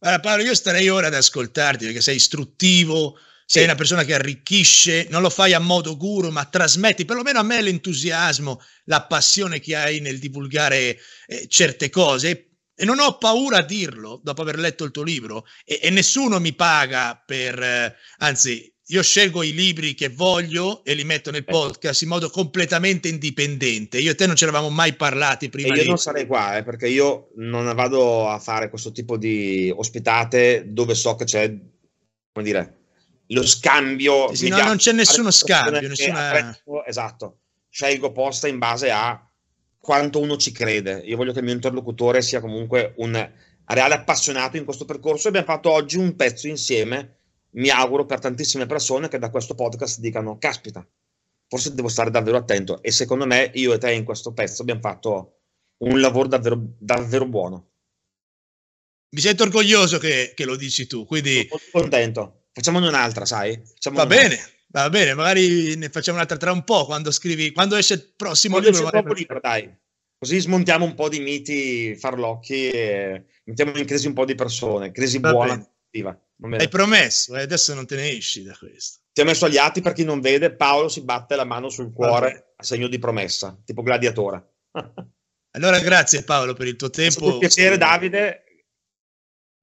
Allora 0.00 0.20
Paolo, 0.20 0.42
io 0.42 0.54
starei 0.54 0.88
ora 0.88 1.06
ad 1.06 1.14
ascoltarti 1.14 1.86
perché 1.86 2.02
sei 2.02 2.16
istruttivo, 2.16 3.18
sei 3.46 3.64
una 3.64 3.76
persona 3.76 4.04
che 4.04 4.12
arricchisce, 4.12 5.06
non 5.08 5.22
lo 5.22 5.30
fai 5.30 5.52
a 5.52 5.60
modo 5.60 5.96
guru, 5.96 6.30
ma 6.30 6.44
trasmetti 6.44 7.04
perlomeno 7.04 7.38
a 7.38 7.44
me 7.44 7.62
l'entusiasmo, 7.62 8.60
la 8.84 9.04
passione 9.04 9.60
che 9.60 9.76
hai 9.76 10.00
nel 10.00 10.18
divulgare 10.18 10.98
eh, 11.26 11.46
certe 11.48 11.88
cose. 11.88 12.55
E 12.76 12.84
non 12.84 13.00
ho 13.00 13.16
paura 13.16 13.58
a 13.58 13.62
dirlo 13.62 14.20
dopo 14.22 14.42
aver 14.42 14.58
letto 14.58 14.84
il 14.84 14.90
tuo 14.90 15.02
libro 15.02 15.46
e, 15.64 15.80
e 15.82 15.90
nessuno 15.90 16.38
mi 16.38 16.52
paga 16.52 17.20
per, 17.24 17.58
eh, 17.60 17.94
anzi, 18.18 18.70
io 18.88 19.02
scelgo 19.02 19.42
i 19.42 19.52
libri 19.52 19.94
che 19.94 20.10
voglio 20.10 20.84
e 20.84 20.94
li 20.94 21.02
metto 21.02 21.30
nel 21.30 21.44
podcast 21.44 22.02
in 22.02 22.08
modo 22.08 22.30
completamente 22.30 23.08
indipendente. 23.08 23.98
Io 23.98 24.12
e 24.12 24.14
te 24.14 24.26
non 24.26 24.36
ci 24.36 24.44
eravamo 24.44 24.70
mai 24.70 24.94
parlati 24.94 25.48
prima. 25.48 25.74
E 25.74 25.78
io 25.78 25.88
non 25.88 25.98
sarei 25.98 26.26
qua 26.26 26.58
eh, 26.58 26.62
perché 26.62 26.86
io 26.86 27.30
non 27.36 27.74
vado 27.74 28.28
a 28.28 28.38
fare 28.38 28.68
questo 28.68 28.92
tipo 28.92 29.16
di 29.16 29.72
ospitate 29.74 30.64
dove 30.68 30.94
so 30.94 31.16
che 31.16 31.24
c'è, 31.24 31.48
come 32.32 32.44
dire, 32.44 32.76
lo 33.28 33.44
scambio. 33.44 34.32
Sì, 34.34 34.48
no, 34.48 34.62
non 34.62 34.76
c'è 34.76 34.92
nessuno 34.92 35.32
scambio. 35.32 35.88
Nessuna... 35.88 36.56
Esatto. 36.86 37.38
Scelgo 37.68 38.12
posta 38.12 38.46
in 38.46 38.58
base 38.58 38.90
a 38.90 39.25
quanto 39.86 40.18
uno 40.18 40.36
ci 40.36 40.50
crede. 40.50 41.00
Io 41.04 41.16
voglio 41.16 41.30
che 41.30 41.38
il 41.38 41.44
mio 41.44 41.54
interlocutore 41.54 42.20
sia 42.20 42.40
comunque 42.40 42.94
un 42.96 43.30
reale 43.66 43.94
appassionato 43.94 44.56
in 44.56 44.64
questo 44.64 44.84
percorso. 44.84 45.28
Abbiamo 45.28 45.46
fatto 45.46 45.70
oggi 45.70 45.96
un 45.96 46.16
pezzo 46.16 46.48
insieme. 46.48 47.18
Mi 47.50 47.68
auguro 47.68 48.04
per 48.04 48.18
tantissime 48.18 48.66
persone 48.66 49.06
che 49.06 49.20
da 49.20 49.30
questo 49.30 49.54
podcast 49.54 50.00
dicano: 50.00 50.38
Caspita, 50.38 50.84
forse 51.46 51.72
devo 51.72 51.86
stare 51.86 52.10
davvero 52.10 52.36
attento. 52.36 52.82
E 52.82 52.90
secondo 52.90 53.26
me, 53.26 53.48
io 53.54 53.74
e 53.74 53.78
te 53.78 53.92
in 53.92 54.02
questo 54.02 54.32
pezzo 54.32 54.62
abbiamo 54.62 54.80
fatto 54.80 55.36
un 55.84 56.00
lavoro 56.00 56.26
davvero, 56.26 56.60
davvero 56.80 57.26
buono. 57.26 57.68
Mi 59.10 59.20
sento 59.20 59.44
orgoglioso 59.44 59.98
che, 59.98 60.32
che 60.34 60.44
lo 60.44 60.56
dici 60.56 60.88
tu. 60.88 61.06
Quindi... 61.06 61.46
Sono 61.48 61.60
contento. 61.70 62.46
Facciamone 62.52 62.88
un'altra, 62.88 63.24
sai? 63.24 63.54
Facciamo 63.64 63.98
va 63.98 64.02
un'altra. 64.02 64.28
bene, 64.28 64.42
va 64.82 64.90
bene, 64.90 65.14
magari 65.14 65.76
ne 65.76 65.88
facciamo 65.88 66.16
un'altra 66.16 66.36
tra 66.36 66.52
un 66.52 66.64
po' 66.64 66.86
quando 66.86 67.10
scrivi, 67.10 67.52
quando 67.52 67.76
esce 67.76 67.94
il 67.94 68.12
prossimo 68.16 68.58
quando 68.58 68.70
libro. 68.70 68.90
Magari... 68.92 69.14
libro 69.14 69.40
dai. 69.40 69.76
Così 70.18 70.40
smontiamo 70.40 70.84
un 70.84 70.94
po' 70.94 71.08
di 71.08 71.20
miti 71.20 71.94
farlocchi 71.94 72.70
e 72.70 73.24
mettiamo 73.44 73.76
in 73.76 73.84
crisi 73.84 74.06
un 74.06 74.14
po' 74.14 74.24
di 74.24 74.34
persone. 74.34 74.90
Crisi 74.90 75.18
va 75.18 75.30
buona. 75.30 75.70
Hai 76.58 76.68
promesso, 76.68 77.36
eh? 77.36 77.42
adesso 77.42 77.74
non 77.74 77.86
te 77.86 77.96
ne 77.96 78.10
esci 78.10 78.42
da 78.42 78.56
questo. 78.58 79.00
Ti 79.12 79.20
ho 79.20 79.24
messo 79.24 79.46
agli 79.46 79.56
atti 79.56 79.80
per 79.80 79.92
chi 79.92 80.04
non 80.04 80.20
vede, 80.20 80.52
Paolo 80.54 80.88
si 80.88 81.02
batte 81.02 81.36
la 81.36 81.44
mano 81.44 81.68
sul 81.68 81.92
cuore 81.92 82.52
a 82.56 82.62
segno 82.62 82.88
di 82.88 82.98
promessa, 82.98 83.58
tipo 83.64 83.82
gladiatore. 83.82 84.54
allora 85.52 85.78
grazie 85.80 86.22
Paolo 86.22 86.54
per 86.54 86.66
il 86.66 86.76
tuo 86.76 86.90
tempo. 86.90 87.32
Un 87.32 87.38
piacere 87.38 87.78
Davide, 87.78 88.46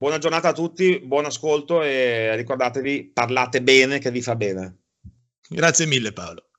Buona 0.04 0.17
giornata 0.17 0.49
a 0.49 0.54
tutti, 0.54 0.99
buon 0.99 1.23
ascolto 1.23 1.82
e 1.82 2.36
ricordatevi, 2.36 3.12
parlate 3.13 3.62
bene 3.62 3.99
che 3.99 4.12
vi 4.12 4.21
fa 4.21 4.36
bene. 4.36 4.83
Grazie 5.54 5.86
mille 5.86 6.12
Paolo. 6.12 6.53